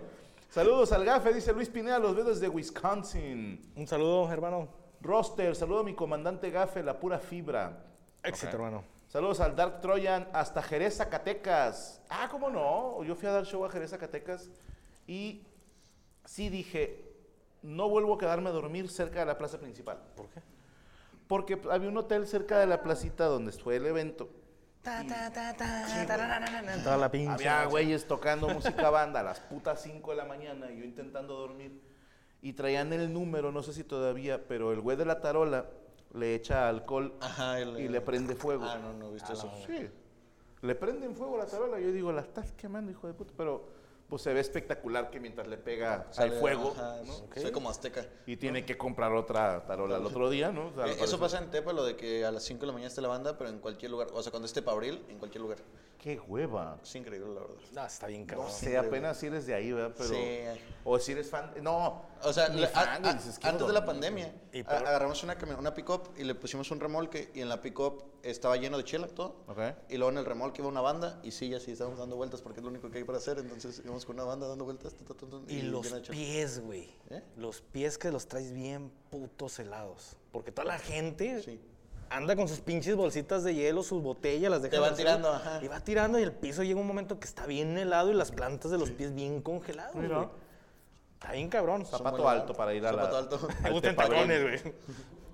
Saludos 0.50 0.92
al 0.92 1.06
gafe, 1.06 1.34
dice 1.34 1.54
Luis 1.54 1.70
Pineda, 1.70 1.98
los 1.98 2.14
veo 2.14 2.26
desde 2.26 2.50
Wisconsin. 2.50 3.72
Un 3.76 3.88
saludo, 3.88 4.30
hermano. 4.30 4.68
Roster, 5.00 5.56
saludo 5.56 5.80
a 5.80 5.84
mi 5.84 5.96
comandante 5.96 6.52
gafe, 6.52 6.84
la 6.84 7.00
pura 7.00 7.20
fibra. 7.20 7.86
Éxito, 8.22 8.58
hermano. 8.58 8.84
Saludos 9.08 9.40
al 9.40 9.56
Dark 9.56 9.80
Troyan 9.82 10.28
hasta 10.34 10.62
Jerez, 10.62 10.98
Zacatecas. 10.98 12.02
Ah, 12.10 12.28
¿cómo 12.30 12.50
no? 12.50 13.02
Yo 13.04 13.16
fui 13.16 13.30
a 13.30 13.32
dar 13.32 13.46
show 13.46 13.64
a 13.66 13.70
Jerez, 13.70 13.92
Zacatecas 13.92 14.50
y 15.08 15.46
sí 16.32 16.48
dije, 16.50 17.04
no 17.62 17.90
vuelvo 17.90 18.16
a 18.16 18.18
quedarme 18.18 18.50
a 18.50 18.54
dormir 18.54 18.90
cerca 18.90 19.20
de 19.20 19.26
la 19.26 19.38
plaza 19.38 19.60
principal. 19.60 20.00
¿Por 20.16 20.30
qué? 20.30 20.42
Porque 21.28 21.62
había 21.70 21.90
un 21.90 21.98
hotel 21.98 22.26
cerca 22.26 22.58
de 22.60 22.68
la 22.68 22.82
placita 22.82 23.26
donde 23.26 23.52
fue 23.52 23.76
el 23.76 23.86
evento. 23.86 24.30
Toda 26.84 26.98
la 26.98 27.12
pinche. 27.12 27.32
Había 27.34 27.66
güeyes 27.66 28.08
tocando 28.08 28.48
música 28.62 28.90
banda 28.90 29.20
a 29.20 29.24
las 29.24 29.42
putas 29.42 29.82
5 29.82 30.12
de 30.12 30.18
la 30.18 30.26
mañana 30.26 30.72
y 30.72 30.80
yo 30.80 30.86
intentando 30.86 31.36
dormir. 31.36 31.82
Y 32.42 32.54
traían 32.54 32.92
el 32.94 33.12
número, 33.14 33.52
no 33.52 33.62
sé 33.62 33.74
si 33.74 33.84
todavía, 33.84 34.48
pero 34.48 34.72
el 34.72 34.80
güey 34.80 34.96
de 34.98 35.06
la 35.06 35.20
tarola 35.20 35.66
le 36.14 36.34
echa 36.34 36.68
alcohol 36.70 37.14
Ajá, 37.20 37.60
el- 37.60 37.78
y 37.80 37.90
le 37.90 38.00
prende 38.02 38.36
fuego. 38.36 38.64
Ah, 38.66 38.80
no, 38.82 38.94
no 38.94 39.10
he 39.10 39.14
visto 39.14 39.34
eso. 39.34 39.52
Sí. 39.68 39.90
Le 40.62 40.76
prenden 40.76 41.14
fuego 41.14 41.36
a 41.36 41.40
la 41.40 41.46
tarola. 41.46 41.78
Yo 41.80 41.92
digo, 41.92 42.12
la 42.14 42.22
estás 42.22 42.54
quemando, 42.54 42.90
hijo 42.92 43.06
de 43.08 43.14
puta. 43.14 43.34
Pero 43.38 43.81
pues 44.12 44.24
se 44.24 44.34
ve 44.34 44.42
espectacular 44.42 45.10
que 45.10 45.22
mientras 45.22 45.48
le 45.48 45.58
pega 45.58 46.06
al 46.18 46.32
fuego 46.34 46.74
ajá, 46.76 46.98
¿no? 47.06 47.14
Soy 47.34 47.50
como 47.54 47.70
azteca. 47.70 48.06
y 48.26 48.36
tiene 48.36 48.66
que 48.66 48.78
comprar 48.78 49.14
otra 49.14 49.66
tarola 49.66 49.96
al 49.96 50.06
otro 50.06 50.30
día, 50.30 50.52
¿no? 50.52 50.68
O 50.68 50.74
sea, 50.74 50.84
al 50.84 50.90
Eh, 50.90 50.98
Eso 51.00 51.18
pasa 51.18 51.38
en 51.38 51.50
Tepa, 51.50 51.72
lo 51.72 51.86
de 51.86 51.96
que 51.96 52.26
a 52.26 52.32
las 52.32 52.44
5 52.44 52.60
de 52.60 52.68
la 52.68 52.74
mañana 52.74 52.90
esté 52.90 53.00
la 53.00 53.08
banda, 53.08 53.38
pero 53.38 53.50
en 53.50 53.60
cualquier 53.60 53.90
lugar. 53.90 54.10
O 54.12 54.22
sea, 54.22 54.30
cuando 54.30 54.48
esté 54.48 54.62
abril, 54.70 55.02
en 55.08 55.18
cualquier 55.18 55.42
lugar. 55.42 55.60
Qué 56.02 56.20
hueva. 56.20 56.80
Es 56.82 56.96
increíble, 56.96 57.28
la 57.32 57.42
verdad. 57.42 57.56
No, 57.74 57.86
está 57.86 58.08
bien 58.08 58.22
No 58.22 58.28
cabrón. 58.28 58.52
sé, 58.52 58.76
apenas 58.76 59.18
si 59.20 59.28
eres 59.28 59.46
de 59.46 59.54
ahí, 59.54 59.72
¿verdad? 59.72 59.94
Pero, 59.96 60.10
Sí. 60.10 60.62
O 60.84 60.98
si 60.98 61.12
eres 61.12 61.30
fan. 61.30 61.54
No. 61.62 62.06
O 62.24 62.34
sea, 62.34 62.48
le- 62.50 62.68
fan, 62.68 62.88
a- 63.06 63.10
a- 63.10 63.12
antes 63.12 63.40
de 63.40 63.72
la 63.74 63.86
pandemia, 63.86 64.34
Y 64.52 64.64
por- 64.64 64.74
agarramos 64.74 65.22
una, 65.24 65.38
una 65.60 65.76
pick-up 65.76 66.10
y 66.18 66.24
le 66.24 66.34
pusimos 66.34 66.72
un 66.72 66.80
remolque 66.80 67.30
y 67.36 67.42
en 67.42 67.50
la 67.50 67.62
pick-up 67.62 68.04
estaba 68.24 68.58
lleno 68.58 68.78
de 68.78 68.84
chela 68.84 69.08
todo. 69.10 69.44
Ok. 69.48 69.60
Y 69.90 69.98
luego 69.98 70.12
en 70.12 70.18
el 70.18 70.26
remolque 70.26 70.62
iba 70.62 70.70
una 70.70 70.82
banda 70.82 71.20
y 71.22 71.30
sí, 71.32 71.54
así 71.54 71.72
estábamos 71.72 72.00
dando 72.00 72.16
vueltas 72.16 72.42
porque 72.42 72.62
es 72.62 72.64
lo 72.64 72.72
único 72.72 72.90
que 72.90 72.98
hay 72.98 73.04
para 73.04 73.20
hacer. 73.20 73.38
Entonces 73.38 73.80
íbamos 73.86 74.04
con 74.04 74.16
una 74.16 74.24
banda 74.26 74.48
dando 74.48 74.66
vueltas. 74.66 74.96
ta, 74.96 75.06
ta, 75.06 75.14
ta, 75.14 75.28
ta, 75.30 75.38
Y 75.54 75.62
los 75.62 75.88
pies, 76.10 76.62
güey. 76.62 76.90
¿Eh? 77.12 77.22
Los 77.38 77.62
pies 77.62 78.00
que 78.00 78.10
los 78.10 78.28
traes 78.28 78.52
bien 78.52 78.92
putos 79.12 79.60
helados. 79.60 80.16
Porque 80.32 80.52
toda 80.52 80.66
la 80.66 80.80
gente 80.80 81.44
Sí. 81.44 81.62
Anda 82.12 82.36
con 82.36 82.48
sus 82.48 82.60
pinches 82.60 82.96
bolsitas 82.96 83.44
de 83.44 83.56
hielo, 83.56 83.84
sus 83.84 84.04
botellas, 84.04 84.52
las 84.52 84.62
deja 84.62 84.72
Te 84.72 84.78
suelo, 84.78 84.96
tirando, 84.96 85.30
ajá. 85.30 85.64
Y 85.64 85.68
va 85.68 85.80
tirando 85.80 86.20
y 86.20 86.24
el 86.24 86.34
piso 86.34 86.62
llega 86.62 86.80
un 86.80 86.88
momento 86.88 87.20
que 87.20 87.26
está 87.26 87.46
bien 87.46 87.78
helado 87.78 88.12
y 88.12 88.14
las 88.14 88.32
plantas 88.32 88.70
de 88.70 88.78
los 88.78 88.92
pies 88.92 89.16
bien 89.16 89.42
congeladas, 89.42 89.94
güey. 89.94 90.12
Está 91.14 91.32
bien 91.34 91.50
cabrón. 91.50 91.86
Zapato 91.86 92.28
alto 92.28 92.54
para 92.54 92.74
ir 92.74 92.86
a 92.86 92.92
la. 92.92 93.04
Zapato 93.04 93.18
alto. 93.18 93.48
Me 93.64 93.72
gustan 93.72 93.96
tacones, 93.96 94.42
güey. 94.42 94.74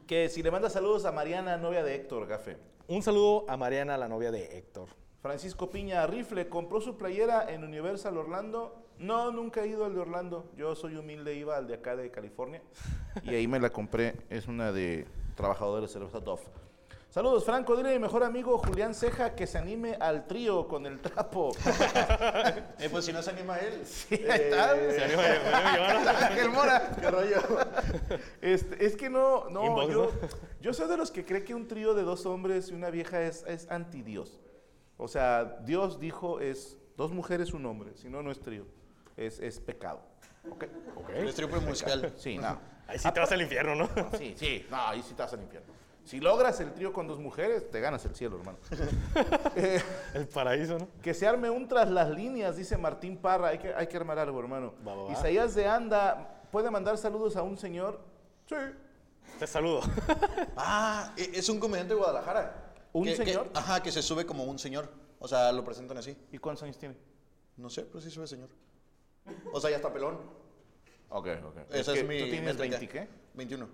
Que 0.08 0.30
si 0.30 0.42
le 0.42 0.52
manda 0.52 0.70
saludos 0.70 1.04
a 1.04 1.12
Mariana, 1.12 1.58
novia 1.58 1.84
de 1.84 1.96
Héctor 1.96 2.28
Gafe. 2.28 2.56
Un 2.88 3.04
saludo 3.04 3.44
a 3.50 3.58
Mariana, 3.58 3.98
la 3.98 4.08
novia 4.08 4.32
de 4.32 4.58
Héctor. 4.58 4.88
Francisco 5.22 5.70
Piña 5.70 6.08
Rifle, 6.08 6.48
¿compró 6.48 6.80
su 6.80 6.98
playera 6.98 7.52
en 7.52 7.66
Universal 7.66 8.18
Orlando? 8.18 8.86
No, 9.00 9.32
nunca 9.32 9.63
he 9.63 9.68
ido 9.68 9.84
al 9.84 9.94
de 9.94 10.00
Orlando. 10.00 10.50
Yo 10.56 10.76
soy 10.76 10.96
humilde, 10.96 11.36
iba 11.36 11.58
al 11.58 11.68
de 11.68 11.74
acá 11.74 11.98
de 11.98 12.10
California. 12.10 12.62
Y 13.24 13.36
ahí 13.36 13.48
me 13.50 13.60
la 13.60 13.70
compré. 13.70 14.16
Es 14.30 14.48
una 14.48 14.72
de 14.72 15.06
trabajadores 15.36 15.90
de 15.90 15.94
cerveza 15.94 16.22
Dove. 16.22 16.44
Saludos, 17.10 17.46
Franco. 17.46 17.76
Dile 17.76 17.89
a 17.89 17.93
mi 17.93 18.00
mejor 18.00 18.24
amigo 18.24 18.58
Julián 18.60 18.93
Ceja 18.93 19.34
que 19.34 19.48
se 19.48 19.58
anime 19.58 19.96
al 20.00 20.28
trío 20.28 20.67
con 20.67 20.86
el 20.86 21.00
trapo. 21.00 21.52
Eh, 22.80 22.89
pues 22.91 23.06
si 23.06 23.12
no 23.13 23.24
se 23.24 23.32
anima 23.32 23.58
él. 23.58 23.82
Sí, 23.86 24.13
ahí 24.30 24.41
está. 24.41 24.76
Se 24.76 25.04
anima 25.04 25.24
a- 25.24 25.26
se 25.26 25.54
anima 25.56 25.74
llevar- 25.74 26.08
Ángel 26.32 26.50
Mora. 26.52 26.91
¿Qué 27.02 27.10
rollo? 27.12 27.38
Este, 28.41 28.86
es 28.86 28.96
que 28.96 29.10
no, 29.10 29.50
no, 29.50 29.65
Inbox, 29.65 29.91
yo, 29.91 30.04
¿no? 30.22 30.28
yo 30.62 30.74
soy 30.74 30.88
de 30.88 30.98
los 30.98 31.10
que 31.10 31.26
cree 31.26 31.43
que 31.43 31.56
un 31.56 31.67
trío 31.67 31.96
de 31.96 32.04
dos 32.04 32.26
hombres 32.28 32.70
y 32.70 32.74
una 32.74 32.91
vieja 32.91 33.22
es, 33.24 33.43
es 33.48 33.70
anti-Dios. 33.72 34.39
O 34.98 35.08
sea, 35.08 35.58
Dios 35.65 36.00
dijo 36.00 36.39
es 36.39 36.78
dos 36.98 37.12
mujeres, 37.12 37.52
un 37.54 37.65
hombre, 37.65 37.93
si 37.96 38.10
no, 38.10 38.22
no 38.22 38.32
es 38.32 38.39
trío. 38.39 38.65
Es, 39.15 39.39
es 39.39 39.60
pecado. 39.60 40.02
¿Ok? 40.52 40.65
El 41.15 41.34
triple 41.34 41.60
musical. 41.62 42.13
Sí, 42.17 42.38
no. 42.38 42.60
Ahí 42.88 43.00
sí 43.00 43.12
te 43.12 43.20
vas 43.20 43.32
al 43.32 43.41
infierno, 43.41 43.76
¿no? 43.76 43.89
Sí, 44.17 44.36
sí, 44.38 44.65
no, 44.70 44.88
ahí 44.88 45.02
sí 45.02 45.13
te 45.15 45.22
vas 45.24 45.34
al 45.34 45.41
infierno. 45.41 45.74
Si 46.08 46.22
logras 46.22 46.58
el 46.62 46.74
trío 46.74 46.93
con 46.93 47.06
dos 47.06 47.20
mujeres, 47.20 47.70
te 47.70 47.82
ganas 47.82 48.06
el 48.06 48.15
cielo, 48.15 48.38
hermano. 48.38 48.58
Eh, 49.58 49.82
El 50.13 50.28
paraíso, 50.28 50.78
¿no? 50.80 50.88
que 51.02 51.13
se 51.13 51.28
arme 51.28 51.50
un 51.50 51.67
tras 51.67 51.89
las 51.89 52.10
líneas, 52.10 52.56
dice 52.56 52.78
Martín 52.78 53.17
Parra. 53.17 53.50
Hay 53.50 53.58
que, 53.58 53.74
hay 53.74 53.88
que 53.88 53.98
armar 53.98 54.17
algo, 54.17 54.39
hermano. 54.39 54.74
Va, 54.88 54.96
va, 54.96 55.04
va. 55.04 55.12
Isaías 55.12 55.54
de 55.54 55.67
Anda, 55.67 56.43
¿puede 56.50 56.72
mandar 56.72 56.98
saludos 56.98 57.36
a 57.36 57.41
un 57.43 57.58
señor? 57.58 58.00
Sí. 58.48 58.56
Te 59.38 59.48
saludo. 59.48 59.82
Ah, 60.56 61.13
e- 61.17 61.32
es 61.34 61.50
un 61.50 61.60
comediante 61.60 61.93
de 61.93 62.00
Guadalajara. 62.00 62.72
¿Un 62.93 63.04
Que- 63.04 63.10
que- 63.17 63.26
señor? 63.26 63.50
ajá, 63.54 63.84
que 63.84 63.91
se 63.91 64.02
sube 64.02 64.26
como 64.26 64.46
un 64.46 64.58
señor. 64.58 64.89
O 65.20 65.28
sea, 65.28 65.52
lo 65.52 65.63
presentan 65.65 65.98
así. 65.98 66.15
¿Y 66.32 66.38
cuántos 66.38 66.63
años 66.63 66.78
tiene? 66.78 66.96
No 67.58 67.70
sé, 67.70 67.84
pero 67.84 68.00
sí 68.00 68.10
sube 68.10 68.28
señor. 68.28 68.50
O 69.52 69.60
sea, 69.60 69.70
ya 69.72 69.76
está 69.76 69.91
pelón. 69.91 70.17
Ok, 71.10 71.28
ok. 71.43 71.58
Esa 71.72 71.91
es, 71.93 72.00
que 72.00 72.04
mi 72.06 72.20
¿Tú 72.20 72.26
tienes 72.30 72.56
métrica. 72.58 72.78
20 72.80 72.88
qué? 72.88 73.08
21. 73.34 73.67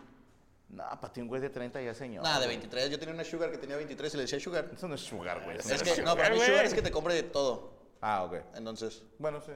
No, 0.73 0.83
para 0.99 1.13
ti 1.13 1.21
un 1.21 1.27
güey 1.27 1.39
de 1.39 1.49
30 1.49 1.81
ya 1.81 1.93
señor. 1.93 2.23
Nada, 2.23 2.39
de 2.39 2.47
23. 2.47 2.89
Yo 2.89 2.97
tenía 2.99 3.13
una 3.13 3.23
Sugar 3.23 3.51
que 3.51 3.57
tenía 3.59 3.75
23 3.77 4.13
y 4.13 4.17
le 4.17 4.23
decía 4.23 4.39
Sugar. 4.39 4.69
Eso 4.73 4.87
no 4.87 4.95
es 4.95 5.01
sugar, 5.01 5.43
güey. 5.43 5.57
Es 5.57 5.65
no 5.67 5.77
que, 5.77 5.91
sugar. 5.91 6.03
no, 6.05 6.15
para 6.15 6.29
mí. 6.31 6.39
Sugar 6.39 6.65
es 6.65 6.73
que 6.73 6.81
te 6.81 6.91
compre 6.91 7.13
de 7.13 7.23
todo. 7.23 7.73
Ah, 8.01 8.23
ok. 8.23 8.35
Entonces, 8.55 9.03
Bueno, 9.19 9.39
sí. 9.41 9.51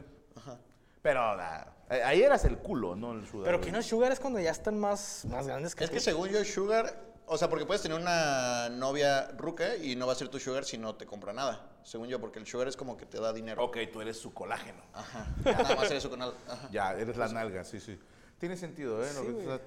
Pero 1.02 1.36
nada. 1.36 1.74
eh, 1.90 2.02
Ahí 2.04 2.22
eras 2.22 2.46
el 2.46 2.58
culo, 2.58 2.96
no 2.96 3.14
el 3.14 3.26
sugar. 3.28 3.46
Pero 3.46 3.58
güey. 3.58 3.66
que 3.68 3.72
no 3.72 3.80
es 3.80 3.86
sugar 3.86 4.12
es 4.12 4.20
cuando 4.20 4.40
ya 4.40 4.52
están 4.52 4.78
más, 4.78 5.26
más 5.26 5.48
grandes 5.48 5.74
que 5.76 5.84
es 5.86 5.90
que 5.90 6.00
según 6.00 6.30
yo, 6.30 6.44
Sugar, 6.44 6.94
o 7.28 7.38
sea, 7.38 7.50
porque 7.50 7.66
puedes 7.66 7.82
tener 7.82 8.00
una 8.00 8.70
novia 8.70 9.30
ruca 9.38 9.76
y 9.76 9.96
no 9.96 10.06
va 10.08 10.14
a 10.14 10.16
ser 10.16 10.28
tu 10.30 10.40
Sugar 10.40 10.66
si 10.66 10.78
no 10.78 10.96
te 10.96 11.06
compra 11.06 11.34
nada. 11.34 11.72
Según 11.84 12.08
yo, 12.10 12.20
porque 12.20 12.40
el 12.40 12.46
Sugar 12.48 12.68
es 12.68 12.76
como 12.76 12.98
que 12.98 13.06
te 13.06 13.20
da 13.20 13.32
dinero. 13.34 13.64
Ok, 13.64 13.78
tú 13.92 14.02
eres 14.02 14.20
su 14.20 14.34
colágeno. 14.34 14.82
Ajá. 14.94 15.28
Nada 15.46 15.76
más 15.76 15.90
eres 15.90 16.04
su 16.04 16.10
canal. 16.10 16.34
Ajá. 16.48 16.68
Ya, 16.72 16.94
eres 16.94 17.16
la 17.18 17.28
nalga, 17.30 17.64
sí, 17.64 17.80
sí. 17.80 17.98
Tiene 18.40 18.56
sentido, 18.56 19.04
¿eh? 19.04 19.10
Lo 19.16 19.22
que- 19.24 19.60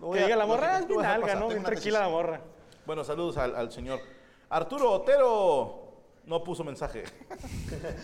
voy 0.00 0.18
a- 0.18 0.22
diga 0.24 0.36
la 0.36 0.46
morra 0.46 0.78
es 0.78 0.88
bien 0.88 1.04
alga. 1.04 1.34
¿no? 1.34 1.48
Bien 1.48 1.62
tranquila 1.62 2.00
la 2.00 2.08
morra. 2.08 2.40
Bueno, 2.86 3.04
saludos 3.04 3.36
al, 3.36 3.54
al 3.54 3.70
señor. 3.70 4.00
Arturo 4.48 4.90
Otero 4.90 5.92
no 6.24 6.42
puso 6.42 6.64
mensaje. 6.64 7.04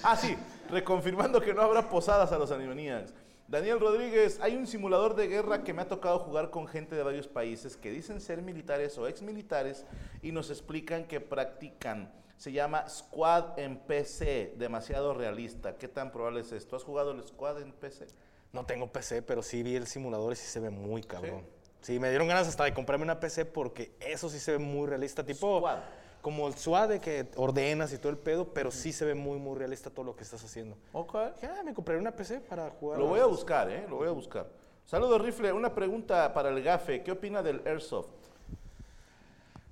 ah, 0.03 0.16
sí, 0.16 0.37
reconfirmando 0.70 1.40
que 1.40 1.55
no 1.55 1.62
habrá 1.62 1.88
posadas 1.88 2.33
a 2.33 2.38
los 2.38 2.51
Animaniacs. 2.51 3.14
Daniel 3.48 3.81
Rodríguez, 3.81 4.38
hay 4.42 4.57
un 4.57 4.66
simulador 4.66 5.14
de 5.16 5.27
guerra 5.27 5.64
que 5.64 5.72
me 5.72 5.81
ha 5.81 5.88
tocado 5.88 6.18
jugar 6.18 6.51
con 6.51 6.66
gente 6.68 6.94
de 6.94 7.03
varios 7.03 7.27
países 7.27 7.79
que 7.79 7.90
dicen 7.90 8.20
ser 8.20 8.42
militares 8.42 8.98
o 8.98 9.09
exmilitares 9.09 9.87
y 10.20 10.33
nos 10.33 10.51
explican 10.51 11.05
que 11.07 11.20
practican. 11.20 12.12
Se 12.37 12.53
llama 12.53 12.87
Squad 12.88 13.59
en 13.59 13.79
PC, 13.79 14.53
demasiado 14.59 15.14
realista. 15.14 15.77
¿Qué 15.77 15.88
tan 15.88 16.12
probable 16.12 16.40
es 16.40 16.53
esto? 16.53 16.77
¿Has 16.77 16.85
jugado 16.85 17.12
el 17.12 17.27
Squad 17.27 17.62
en 17.62 17.72
PC? 17.72 18.07
No 18.52 18.64
tengo 18.64 18.90
PC, 18.90 19.22
pero 19.22 19.42
sí 19.42 19.62
vi 19.62 19.76
el 19.76 19.87
simulador 19.87 20.32
y 20.32 20.37
sí 20.37 20.46
se 20.46 20.61
ve 20.61 20.70
muy 20.70 21.02
cabrón. 21.02 21.42
Sí, 21.80 21.98
me 21.98 22.08
dieron 22.11 22.28
ganas 22.28 22.48
hasta 22.48 22.64
de 22.64 22.74
comprarme 22.74 23.04
una 23.04 23.20
PC 23.20 23.44
porque 23.44 23.92
eso 24.00 24.28
sí 24.28 24.38
se 24.38 24.52
ve 24.52 24.58
muy 24.58 24.87
realista. 24.87 25.24
Tipo, 25.24 25.58
Squad. 25.58 25.78
como 26.22 26.48
el 26.48 26.54
SWAT 26.54 26.88
de 26.88 27.00
que 27.00 27.28
ordenas 27.37 27.92
y 27.92 27.98
todo 27.98 28.11
el 28.11 28.18
pedo, 28.18 28.52
pero 28.52 28.70
sí 28.70 28.92
se 28.92 29.04
ve 29.04 29.14
muy, 29.14 29.38
muy 29.38 29.56
realista 29.56 29.90
todo 29.90 30.04
lo 30.04 30.16
que 30.16 30.24
estás 30.24 30.42
haciendo. 30.42 30.76
Ok. 30.92 31.14
Dije, 31.34 31.46
ah, 31.46 31.62
me 31.62 31.74
compraré 31.74 32.00
una 32.00 32.11
PC 32.11 32.40
para 32.40 32.70
jugar. 32.70 32.98
Lo 32.98 33.06
voy 33.06 33.20
a 33.20 33.26
buscar, 33.26 33.70
¿eh? 33.70 33.87
Lo 33.88 33.96
voy 33.96 34.08
a 34.08 34.12
buscar. 34.12 34.48
Saludos, 34.87 35.20
Rifle. 35.20 35.52
Una 35.52 35.74
pregunta 35.74 36.32
para 36.32 36.48
el 36.48 36.62
gafe. 36.62 37.02
¿Qué 37.02 37.12
opina 37.12 37.42
del 37.42 37.62
Airsoft? 37.66 38.08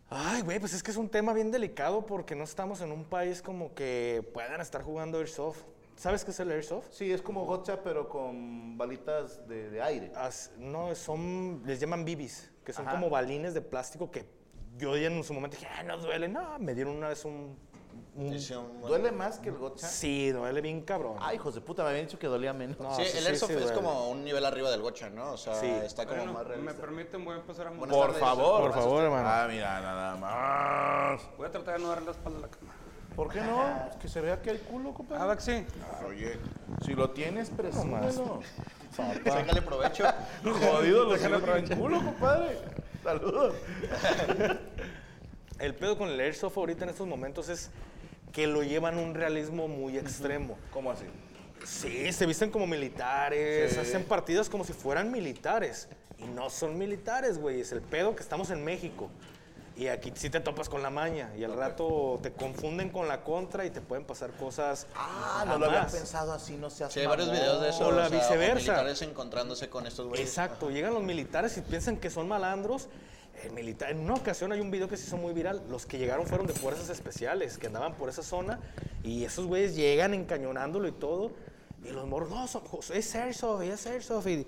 Ay, 0.09 0.43
güey, 0.43 0.61
pues 0.61 0.73
es 0.73 0.83
que 0.83 0.93
es 0.93 0.97
un 0.97 1.09
tema 1.09 1.33
bien 1.33 1.51
delicado 1.51 2.07
porque 2.07 2.37
no 2.37 2.45
estamos 2.45 2.81
en 2.81 2.93
un 2.93 3.05
país 3.05 3.43
como 3.43 3.75
que 3.75 4.29
puedan 4.33 4.61
estar 4.61 4.83
jugando 4.83 5.19
Airsoft. 5.19 5.62
¿Sabes 5.97 6.25
qué 6.25 6.31
es 6.31 6.41
el 6.41 6.51
Airsoft? 6.51 6.89
Sí, 6.93 7.11
es 7.11 7.23
como 7.23 7.45
gotcha, 7.47 7.83
pero 7.83 8.09
con 8.09 8.77
balitas 8.77 9.47
de, 9.49 9.71
de 9.71 9.83
aire. 9.83 10.13
As- 10.15 10.53
no, 10.59 10.95
son, 10.95 11.63
les 11.65 11.81
llaman 11.81 12.05
bibis, 12.05 12.51
que 12.65 12.73
son 12.73 12.87
Ajá. 12.87 12.97
como 12.97 13.09
balines 13.09 13.55
de 13.55 13.63
plástico 13.63 14.11
que 14.11 14.29
yo 14.77 14.95
en 14.95 15.25
su 15.25 15.33
momento 15.33 15.57
dije, 15.57 15.69
ah, 15.75 15.83
no 15.83 15.97
duele. 15.97 16.29
No, 16.29 16.59
me 16.59 16.75
dieron 16.75 16.97
una 16.97 17.09
vez 17.09 17.25
un... 17.25 17.57
¿Duele 18.87 19.11
más 19.13 19.39
que 19.39 19.51
el 19.51 19.57
gotcha? 19.57 19.87
sí, 19.87 20.31
duele 20.31 20.61
bien 20.63 20.83
cabrón. 20.83 21.17
Ay, 21.21 21.37
hijos 21.37 21.55
de 21.55 21.61
puta, 21.63 21.83
me 21.83 21.91
habían 21.91 22.07
dicho 22.07 22.19
que 22.19 22.27
dolía 22.27 22.53
menos. 22.55 22.79
No, 22.79 22.95
Sí, 22.95 23.05
sí, 23.05 23.19
el 23.19 23.27
Airsoft 23.27 23.51
sí 23.53 23.59
es 23.63 23.73
como 23.73 24.09
un 24.11 24.25
nivel 24.25 24.45
arriba 24.45 24.71
del 24.71 24.81
Gocha, 24.83 25.09
¿no? 25.11 25.33
O 25.33 25.37
sea, 25.37 25.55
Sí. 25.55 25.67
está 25.67 26.05
como 26.05 26.19
Bueno, 26.19 26.33
más 26.33 26.43
me 26.45 26.49
realista. 26.49 26.81
permiten, 26.81 27.25
voy 27.25 27.35
a 27.35 27.39
empezar 27.39 27.67
a. 27.69 27.73
Por 27.73 27.89
tardes. 27.91 28.19
favor. 28.19 28.63
Por 28.63 28.73
favor, 28.75 29.05
hermano. 29.05 29.29
Ah, 29.31 29.47
mira, 29.51 29.81
nada 29.81 30.17
más. 30.17 31.37
Voy 31.37 31.47
a 31.47 31.51
tratar 31.51 31.77
de 31.77 31.83
no 31.83 31.89
darle 31.91 32.07
la 32.07 32.11
espalda 32.13 32.39
a 32.39 32.43
la 32.43 32.49
cama. 32.49 32.75
¿Por 33.17 33.33
qué 33.33 33.41
no? 33.41 33.67
Es 33.91 33.97
que 33.97 34.09
se 34.09 34.21
vea 34.21 34.41
que 34.43 34.51
hay 34.51 34.59
culo, 34.59 34.93
compadre. 34.93 35.23
Ah, 35.23 35.27
¿va 35.27 35.37
que 35.37 35.43
sí? 35.43 35.65
Oye, 36.07 36.39
si 36.85 36.93
lo 36.93 37.11
tienes, 37.11 37.49
presúmelo. 37.51 38.41
Sácale 38.95 39.63
provecho. 39.63 40.05
Jodido 40.45 41.05
los 41.07 41.19
que 41.19 41.29
no 41.29 41.41
tienen 41.41 41.79
culo, 41.79 42.05
compadre. 42.05 42.59
Saludos. 43.03 43.55
El 45.59 45.75
pedo 45.75 45.97
con 45.97 46.11
el 46.11 46.21
Airsoft 46.21 46.57
ahorita 46.59 46.85
en 46.85 46.91
estos 46.91 47.07
momentos 47.07 47.49
es 47.49 47.71
que 48.33 48.47
lo 48.47 48.63
llevan 48.63 48.99
a 48.99 49.01
un 49.01 49.15
realismo 49.15 49.67
muy 49.69 49.97
extremo. 49.97 50.59
¿Cómo 50.71 50.91
así? 50.91 51.07
Sí, 51.65 52.13
se 52.13 52.27
visten 52.27 52.51
como 52.51 52.67
militares, 52.67 53.73
Sí. 53.73 53.81
hacen 53.81 54.05
partidas 54.05 54.51
como 54.51 54.63
si 54.65 54.75
fueran 54.75 55.11
militares. 55.11 55.89
Y 56.19 56.25
no 56.25 56.51
son 56.51 56.77
militares, 56.79 57.39
güey. 57.39 57.61
Es 57.61 57.73
el 57.73 57.81
pedo 57.81 58.15
que 58.15 58.23
estamos 58.23 58.51
en 58.51 58.63
México. 58.65 59.11
Y 59.77 59.89
aquí 59.89 60.11
sí 60.15 60.31
te 60.31 60.41
topas 60.41 60.71
con 60.71 60.83
la 60.83 60.89
maña. 60.89 61.31
Y 61.37 61.45
al 61.45 61.55
rato 61.55 62.19
te 62.23 62.33
confunden 62.33 62.89
con 62.89 63.09
la 63.09 63.23
contra 63.23 63.67
y 63.67 63.71
te 63.71 63.83
pueden 63.83 64.07
pasar 64.07 64.31
cosas. 64.33 64.87
Ah, 64.95 65.45
no 65.47 65.59
lo 65.59 65.67
había 65.67 65.79
jamás. 65.81 65.93
pensado 65.95 66.33
así, 66.33 66.57
no 66.57 66.71
seas 66.71 66.93
Sí, 66.93 67.01
hay 67.01 67.07
varios 67.07 67.31
videos 67.31 67.61
de 67.61 67.69
eso. 67.69 67.87
O 67.89 67.93
la 67.93 68.09
sea, 68.09 68.19
viceversa. 68.19 68.55
militares 68.73 69.03
encontrándose 69.03 69.69
con 69.69 69.87
estos 69.87 70.07
güeyes. 70.07 70.27
Exacto, 70.27 70.71
llegan 70.71 70.95
los 70.95 71.03
militares 71.03 71.59
y 71.59 71.61
piensan 71.61 71.99
que 71.99 72.09
son 72.09 72.27
malandros. 72.27 72.89
El 73.45 73.51
militar, 73.53 73.91
en 73.91 74.01
una 74.01 74.15
ocasión 74.15 74.51
hay 74.53 74.61
un 74.61 74.71
video 74.71 74.89
que 74.89 74.97
se 74.97 75.09
hizo 75.09 75.19
muy 75.19 75.35
viral. 75.35 75.62
Los 75.69 75.85
que 75.85 75.99
llegaron 75.99 76.27
fueron 76.27 76.47
de 76.47 76.55
fuerzas 76.55 76.89
especiales, 76.89 77.59
que 77.59 77.67
andaban 77.67 77.95
por 77.97 78.09
esa 78.09 78.23
zona. 78.23 78.59
Y 79.05 79.25
esos 79.25 79.45
güeyes 79.47 79.77
llegan 79.77 80.15
encañonándolo 80.15 80.89
y 80.89 80.93
todo. 80.93 81.33
Y 81.85 81.91
los 81.91 82.07
morros, 82.07 82.31
no, 82.31 82.49
son- 82.49 82.62
es 82.95 83.15
Airsoft, 83.15 83.61
es 83.62 83.87
Airsoft. 83.87 84.27
y- 84.27 84.47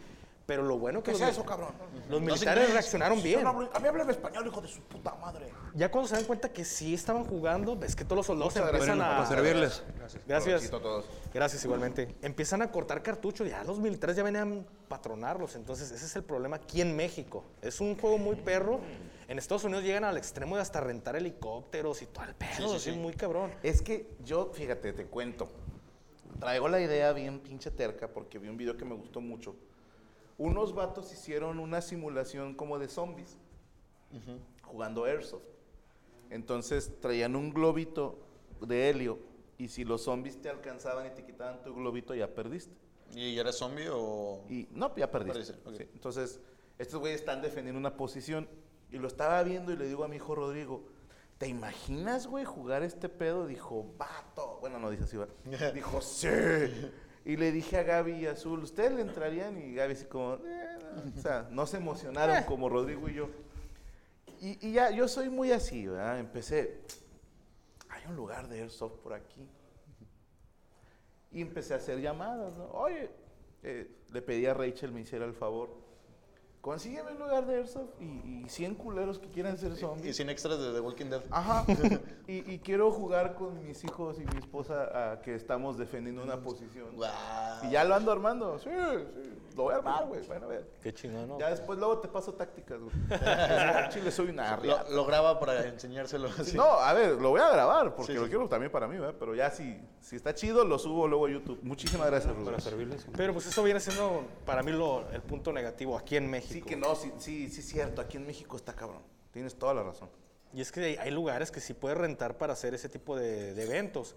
pero 0.49 0.63
lo 0.63 0.79
bueno 0.79 1.03
que 1.03 1.11
¿Qué 1.11 1.17
es 1.17 1.21
los, 1.21 1.29
eso, 1.29 1.45
cabrón? 1.45 1.69
los 2.09 2.23
militares 2.23 2.73
reaccionaron 2.73 3.23
bien. 3.23 3.41
Yo 3.41 3.45
no 3.45 3.51
hablo- 3.51 3.71
a 3.71 3.79
mí 3.81 3.87
hablan 3.87 4.09
español, 4.09 4.47
hijo 4.47 4.63
de 4.63 4.69
su 4.69 4.81
puta 4.81 5.15
madre. 5.17 5.53
Ya 5.75 5.91
cuando 5.91 6.09
se 6.09 6.15
dan 6.15 6.25
cuenta 6.25 6.51
que 6.51 6.65
sí 6.65 6.95
estaban 6.95 7.27
jugando, 7.27 7.77
ves 7.77 7.95
que 7.95 8.03
todos 8.03 8.17
los 8.17 8.27
soldados 8.27 8.55
Muchas 8.55 8.67
empiezan 8.71 8.97
gracias. 8.97 9.15
a... 9.15 9.17
Para 9.19 9.29
servirles. 9.29 9.83
Gracias. 10.27 10.73
A 10.73 10.81
todos. 10.81 11.05
Gracias, 11.35 11.63
igualmente. 11.67 12.17
Empiezan 12.23 12.63
a 12.63 12.73
cortar 12.73 13.03
cartuchos, 13.03 13.47
ya 13.47 13.63
los 13.63 13.79
militares 13.79 14.17
ya 14.17 14.23
venían 14.23 14.67
a 14.67 14.89
patronarlos. 14.89 15.55
Entonces, 15.55 15.91
ese 15.91 16.07
es 16.07 16.17
el 16.17 16.25
problema 16.25 16.57
aquí 16.57 16.81
en 16.81 16.97
México. 16.97 17.45
Es 17.61 17.83
un 17.83 17.95
juego 17.99 18.17
muy 18.17 18.37
perro. 18.37 18.81
En 19.29 19.39
Estados 19.39 19.65
Unidos 19.65 19.85
llegan 19.85 20.05
al 20.05 20.17
extremo 20.17 20.57
de 20.57 20.63
hasta 20.63 20.81
rentar 20.81 21.15
helicópteros 21.15 22.01
y 22.01 22.07
todo 22.07 22.25
el 22.25 22.35
pedo. 22.35 22.75
así, 22.75 22.93
muy 22.93 23.13
cabrón. 23.13 23.51
Es 23.63 23.83
que 23.83 24.09
yo, 24.25 24.51
fíjate, 24.55 24.95
te 24.95 25.05
cuento. 25.05 25.51
Traigo 26.41 26.69
la 26.71 26.81
idea 26.81 27.13
bien 27.13 27.39
pinche 27.41 27.71
terca 27.71 28.09
porque 28.09 28.39
vi 28.39 28.49
un 28.49 28.57
video 28.57 28.79
que 28.79 28.87
me 28.87 28.95
gustó 28.95 29.21
mucho. 29.21 29.55
Unos 30.39 30.75
vatos 30.75 31.13
hicieron 31.13 31.59
una 31.59 31.81
simulación 31.83 32.55
como 32.55 32.79
de 32.79 32.89
zombies 32.89 33.37
jugando 34.63 35.05
Airsoft. 35.05 35.43
Entonces 36.31 36.93
traían 37.01 37.37
un 37.37 37.53
globito 37.53 38.19
de 38.61 38.89
helio 38.89 39.19
y 39.59 39.69
si 39.69 39.85
los 39.85 40.03
zombies 40.03 40.41
te 40.41 40.49
alcanzaban 40.49 41.07
y 41.07 41.11
te 41.11 41.25
quitaban 41.25 41.63
tu 41.63 41.75
globito 41.75 42.15
ya 42.15 42.33
perdiste. 42.33 42.77
¿Y 43.15 43.39
eres 43.39 43.57
zombie 43.57 43.89
o...? 43.91 44.45
Y 44.49 44.69
no, 44.71 44.95
ya 44.95 45.11
perdiste. 45.11 45.45
Sí. 45.45 45.89
Entonces, 45.95 46.41
estos 46.79 47.01
güeyes 47.01 47.21
están 47.21 47.43
defendiendo 47.43 47.79
una 47.79 47.97
posición 47.97 48.49
y 48.91 48.99
lo 48.99 49.09
estaba 49.09 49.43
viendo 49.43 49.73
y 49.73 49.77
le 49.77 49.87
digo 49.87 50.05
a 50.05 50.09
mi 50.09 50.17
hijo 50.17 50.35
Rodrigo, 50.35 50.85
¿te 51.39 51.49
imaginas, 51.49 52.27
güey, 52.27 52.45
jugar 52.45 52.83
este 52.83 53.09
pedo? 53.09 53.47
Dijo, 53.47 53.87
vato. 53.97 54.59
Bueno, 54.61 54.79
no 54.79 54.91
dice 54.91 55.05
así, 55.05 55.17
¿verdad? 55.17 55.35
Dijo, 55.75 56.01
sí. 56.01 56.29
Y 57.25 57.37
le 57.37 57.53
dije 57.53 57.77
a 57.79 57.83
Gaby 57.83 58.13
y 58.13 58.27
Azul, 58.27 58.61
¿ustedes 58.63 58.93
le 58.93 59.03
entrarían? 59.03 59.59
Y 59.59 59.75
Gaby 59.75 59.93
así 59.93 60.07
como, 60.07 60.35
"Eh, 60.37 60.79
no". 60.95 61.19
o 61.19 61.23
sea, 61.23 61.49
no 61.51 61.67
se 61.67 61.77
emocionaron 61.77 62.45
como 62.45 62.69
Rodrigo 62.69 63.09
y 63.09 63.15
yo. 63.15 63.29
Y, 64.41 64.69
y 64.69 64.73
ya, 64.73 64.91
yo 64.91 65.09
soy 65.09 65.29
muy 65.29 65.53
así, 65.53 65.87
¿verdad? 65.87 66.19
Empecé, 66.21 66.81
hay 67.89 68.03
un 68.09 68.17
lugar 68.17 68.49
de 68.49 68.61
Airsoft 68.63 68.99
por 69.01 69.13
aquí. 69.13 69.47
Y 71.33 71.43
empecé 71.43 71.75
a 71.75 71.77
hacer 71.77 72.01
llamadas, 72.01 72.57
¿no? 72.57 72.67
Oye, 72.71 73.11
eh, 73.63 73.91
le 74.13 74.23
pedí 74.23 74.47
a 74.47 74.55
Rachel 74.55 74.93
me 74.93 75.01
hiciera 75.01 75.25
el 75.27 75.35
favor. 75.35 75.71
Consígueme 76.61 77.13
un 77.13 77.19
lugar 77.19 77.47
de 77.47 77.57
Airsoft 77.57 77.91
y, 78.01 78.45
y 78.45 78.49
100 78.49 78.75
culeros 78.75 79.19
que 79.19 79.29
quieran 79.29 79.57
ser 79.59 79.73
Y 79.73 79.77
zombies. 79.77 80.17
sin 80.17 80.29
extras 80.29 80.59
de 80.59 80.73
The 80.73 80.81
Walking 80.81 81.07
Dead. 81.07 81.23
Ajá. 81.31 81.65
y, 82.27 82.51
y 82.53 82.59
quiero 82.59 82.91
jugar 82.91 83.35
con 83.35 83.63
mis 83.65 83.83
hijos 83.85 84.17
y 84.19 84.25
mi 84.25 84.39
esposa 84.39 85.13
a 85.13 85.21
que 85.23 85.35
estamos 85.35 85.79
defendiendo 85.79 86.23
una 86.23 86.41
posición. 86.43 86.95
Guau. 86.95 87.13
Y 87.65 87.71
ya 87.71 87.85
lo 87.85 87.95
ando 87.95 88.13
armando. 88.13 88.59
Sí, 88.59 88.71
sí. 88.71 89.31
Lo 89.59 89.65
voy 89.65 89.75
a 89.75 89.79
armar, 89.79 90.07
güey. 90.07 90.25
Bueno, 90.25 90.47
a 90.47 90.49
ver. 90.51 90.71
Qué 90.81 90.95
chingón, 90.95 91.27
¿no? 91.27 91.37
Ya 91.41 91.51
después 91.51 91.77
luego 91.81 91.99
te 91.99 92.07
paso 92.07 92.33
tácticas, 92.33 92.79
güey. 92.79 92.93
Chile 93.91 94.13
soy 94.13 94.29
una 94.29 94.55
riata. 94.55 94.85
Lo, 94.89 94.95
lo 94.97 95.05
graba 95.05 95.41
para 95.41 95.67
enseñárselo 95.67 96.29
así. 96.39 96.57
No, 96.57 96.63
a 96.63 96.93
ver, 96.93 97.21
lo 97.21 97.31
voy 97.31 97.41
a 97.41 97.49
grabar 97.51 97.97
porque 97.97 98.13
Sí, 98.13 98.19
lo 98.19 98.25
sí. 98.27 98.31
quiero 98.31 98.49
también 98.49 98.71
para 98.71 98.87
mí, 98.87 98.97
¿verdad? 98.97 99.17
Pero 99.19 99.35
ya 99.35 99.51
si, 99.51 99.77
si 100.01 100.15
está 100.15 100.33
chido, 100.33 100.65
lo 100.65 100.79
subo 100.79 101.09
luego 101.09 101.27
a 101.27 101.31
YouTube. 101.31 101.59
Muchísimas 101.63 102.07
gracias, 102.07 102.33
Rubén. 102.33 102.45
Para 102.45 102.61
servirles. 102.61 103.05
Pero 103.17 103.33
pues 103.33 103.47
eso 103.47 103.61
viene 103.65 103.81
siendo 103.81 104.25
para 104.47 104.63
mí 104.63 104.71
lo, 104.71 105.11
el 105.11 105.23
punto 105.23 105.53
negativo 105.53 105.99
aquí 105.99 106.15
en 106.17 106.31
México. 106.31 106.53
Sí 106.55 106.63
que 106.63 106.77
no, 106.77 106.95
sí, 106.95 107.13
sí, 107.19 107.51
sí 107.51 107.59
es 107.59 107.67
cierto. 107.69 108.01
Aquí 108.01 108.17
en 108.17 108.29
México 108.29 108.57
está 108.57 108.75
cabrón. 108.75 109.03
Tienes 109.33 109.57
toda 109.59 109.75
la 109.75 109.83
razón. 109.83 110.09
Y 110.55 110.61
es 110.61 110.71
que 110.71 110.85
hay, 110.85 110.97
hay 110.99 111.11
lugares 111.11 111.51
que 111.51 111.59
sí 111.61 111.75
puedes 111.75 111.99
rentar 111.99 112.39
para 112.39 112.53
hacer 112.53 112.75
ese 112.75 112.89
tipo 112.89 113.17
de, 113.17 113.55
de 113.55 113.63
eventos. 113.65 114.15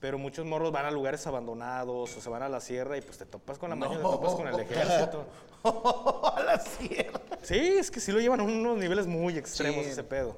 Pero 0.00 0.18
muchos 0.18 0.44
morros 0.44 0.70
van 0.70 0.84
a 0.86 0.90
lugares 0.90 1.26
abandonados 1.26 2.16
o 2.16 2.20
se 2.20 2.28
van 2.28 2.42
a 2.42 2.48
la 2.48 2.60
sierra 2.60 2.96
y 2.98 3.00
pues 3.00 3.16
te 3.18 3.24
topas 3.26 3.58
con 3.58 3.70
la 3.70 3.76
mañana, 3.76 3.96
te 3.98 4.02
topas 4.02 4.34
con 4.34 4.46
el 4.48 4.60
ejército. 4.60 5.26
a 5.64 6.42
la 6.44 6.58
sierra. 6.60 7.20
Sí, 7.42 7.56
es 7.58 7.90
que 7.90 8.00
sí 8.00 8.12
lo 8.12 8.20
llevan 8.20 8.40
a 8.40 8.42
unos 8.42 8.76
niveles 8.76 9.06
muy 9.06 9.38
extremos 9.38 9.84
Sí. 9.84 9.90
ese 9.92 10.04
pedo. 10.04 10.36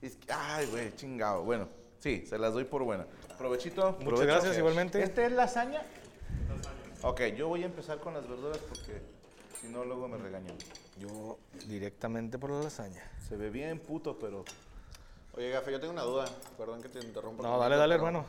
Es 0.00 0.14
que- 0.16 0.32
ay, 0.32 0.66
güey, 0.66 0.94
chingado. 0.94 1.42
Bueno, 1.42 1.68
sí, 1.98 2.24
se 2.28 2.38
las 2.38 2.52
doy 2.54 2.64
por 2.64 2.84
buena. 2.84 3.06
Provechito. 3.36 3.82
Muchas 3.92 4.04
provecho. 4.04 4.26
gracias, 4.26 4.58
igualmente. 4.58 5.02
¿Este 5.02 5.26
es 5.26 5.32
lasaña? 5.32 5.82
Ok, 7.02 7.22
yo 7.36 7.48
voy 7.48 7.62
a 7.62 7.66
empezar 7.66 7.98
con 8.00 8.14
las 8.14 8.28
verduras 8.28 8.58
porque 8.68 9.00
si 9.60 9.68
no, 9.68 9.84
luego 9.84 10.06
me 10.08 10.16
regañan. 10.18 10.54
Yo 10.98 11.38
directamente 11.66 12.38
por 12.38 12.50
la 12.50 12.62
lasaña. 12.62 13.02
Se 13.28 13.36
ve 13.36 13.50
bien 13.50 13.78
puto, 13.78 14.18
pero 14.18 14.44
Oye, 15.38 15.50
Gafe, 15.50 15.70
yo 15.70 15.78
tengo 15.78 15.92
una 15.92 16.02
duda. 16.02 16.24
Perdón 16.56 16.82
que 16.82 16.88
te 16.88 16.98
interrumpa. 16.98 17.44
No, 17.44 17.58
dale, 17.60 17.76
dale, 17.76 17.94
hermano. 17.94 18.24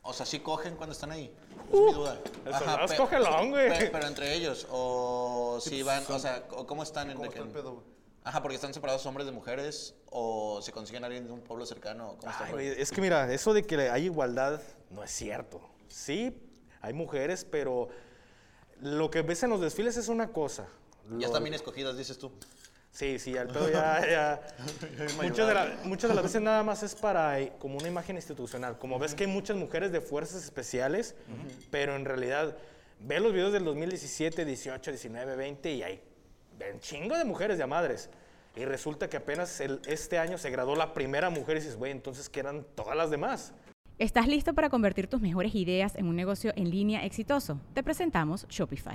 O 0.00 0.14
sea, 0.14 0.24
¿sí 0.24 0.40
cogen 0.40 0.74
cuando 0.76 0.94
están 0.94 1.10
ahí? 1.10 1.30
Es 1.70 1.78
mi 1.78 1.92
duda. 1.92 2.18
el 2.46 2.54
Ajá, 2.54 2.86
pe- 2.86 2.96
cogelón, 2.96 3.50
güey. 3.50 3.68
pe- 3.68 3.90
Pero 3.92 4.06
entre 4.06 4.32
ellos, 4.34 4.66
o 4.70 5.58
si 5.60 5.82
van, 5.82 6.04
o 6.08 6.18
sea, 6.18 6.46
¿cómo 6.48 6.82
están? 6.82 7.10
en 7.10 7.18
¿cómo 7.18 7.28
que- 7.28 7.36
está 7.36 7.46
el 7.46 7.52
pedo, 7.54 7.72
güey? 7.74 7.84
Ajá, 8.24 8.40
porque 8.40 8.54
están 8.54 8.72
separados 8.72 9.04
hombres 9.04 9.26
de 9.26 9.32
mujeres, 9.32 9.94
o 10.10 10.60
se 10.62 10.72
consiguen 10.72 11.04
a 11.04 11.06
alguien 11.08 11.26
de 11.26 11.32
un 11.34 11.42
pueblo 11.42 11.66
cercano, 11.66 12.16
¿cómo 12.18 12.32
está? 12.32 12.46
Ay, 12.46 12.52
güey, 12.52 12.68
es 12.68 12.90
que 12.90 13.02
mira, 13.02 13.30
eso 13.30 13.52
de 13.52 13.62
que 13.66 13.90
hay 13.90 14.04
igualdad 14.06 14.62
no 14.90 15.04
es 15.04 15.10
cierto. 15.10 15.60
Sí, 15.88 16.40
hay 16.80 16.94
mujeres, 16.94 17.44
pero 17.44 17.88
lo 18.80 19.10
que 19.10 19.20
ves 19.20 19.42
en 19.42 19.50
los 19.50 19.60
desfiles 19.60 19.98
es 19.98 20.08
una 20.08 20.32
cosa. 20.32 20.66
Ya 21.10 21.14
Lo- 21.18 21.26
están 21.26 21.42
bien 21.44 21.54
escogidas, 21.54 21.96
dices 21.98 22.18
tú. 22.18 22.32
Sí, 22.96 23.18
sí, 23.18 23.34
el 23.36 23.48
pedo 23.48 23.70
ya... 23.70 24.00
ya- 24.10 24.40
muchas, 25.22 25.46
de 25.48 25.52
la- 25.54 25.76
muchas 25.84 26.08
de 26.08 26.14
las 26.14 26.24
veces 26.24 26.40
nada 26.40 26.62
más 26.62 26.82
es 26.82 26.94
para 27.06 27.38
eh, 27.38 27.52
como 27.58 27.76
una 27.76 27.88
imagen 27.88 28.16
institucional. 28.16 28.78
Como 28.78 28.98
ves 28.98 29.14
que 29.14 29.24
hay 29.24 29.30
muchas 29.30 29.54
mujeres 29.54 29.92
de 29.92 30.00
fuerzas 30.00 30.42
especiales, 30.42 31.14
pero 31.70 31.94
en 31.94 32.06
realidad 32.06 32.56
ve 33.00 33.20
los 33.20 33.34
videos 33.34 33.52
del 33.52 33.64
2017, 33.64 34.46
18, 34.46 34.90
19, 34.92 35.36
20 35.36 35.72
y 35.74 35.82
hay 35.82 36.00
un 36.72 36.80
chingo 36.80 37.18
de 37.18 37.26
mujeres 37.26 37.58
de 37.58 37.66
madres. 37.66 38.08
Y 38.56 38.64
resulta 38.64 39.10
que 39.10 39.18
apenas 39.18 39.60
el- 39.60 39.82
este 39.86 40.18
año 40.18 40.38
se 40.38 40.48
graduó 40.48 40.74
la 40.74 40.94
primera 40.94 41.28
mujer 41.28 41.58
y 41.58 41.60
dices, 41.60 41.76
güey, 41.76 41.92
entonces 41.92 42.30
que 42.30 42.40
eran 42.40 42.64
todas 42.74 42.96
las 42.96 43.10
demás. 43.10 43.52
¿Estás 43.98 44.26
listo 44.26 44.54
para 44.54 44.70
convertir 44.70 45.06
tus 45.06 45.20
mejores 45.20 45.54
ideas 45.54 45.96
en 45.96 46.06
un 46.06 46.16
negocio 46.16 46.54
en 46.56 46.70
línea 46.70 47.04
exitoso? 47.04 47.60
Te 47.74 47.82
presentamos 47.82 48.46
Shopify. 48.48 48.94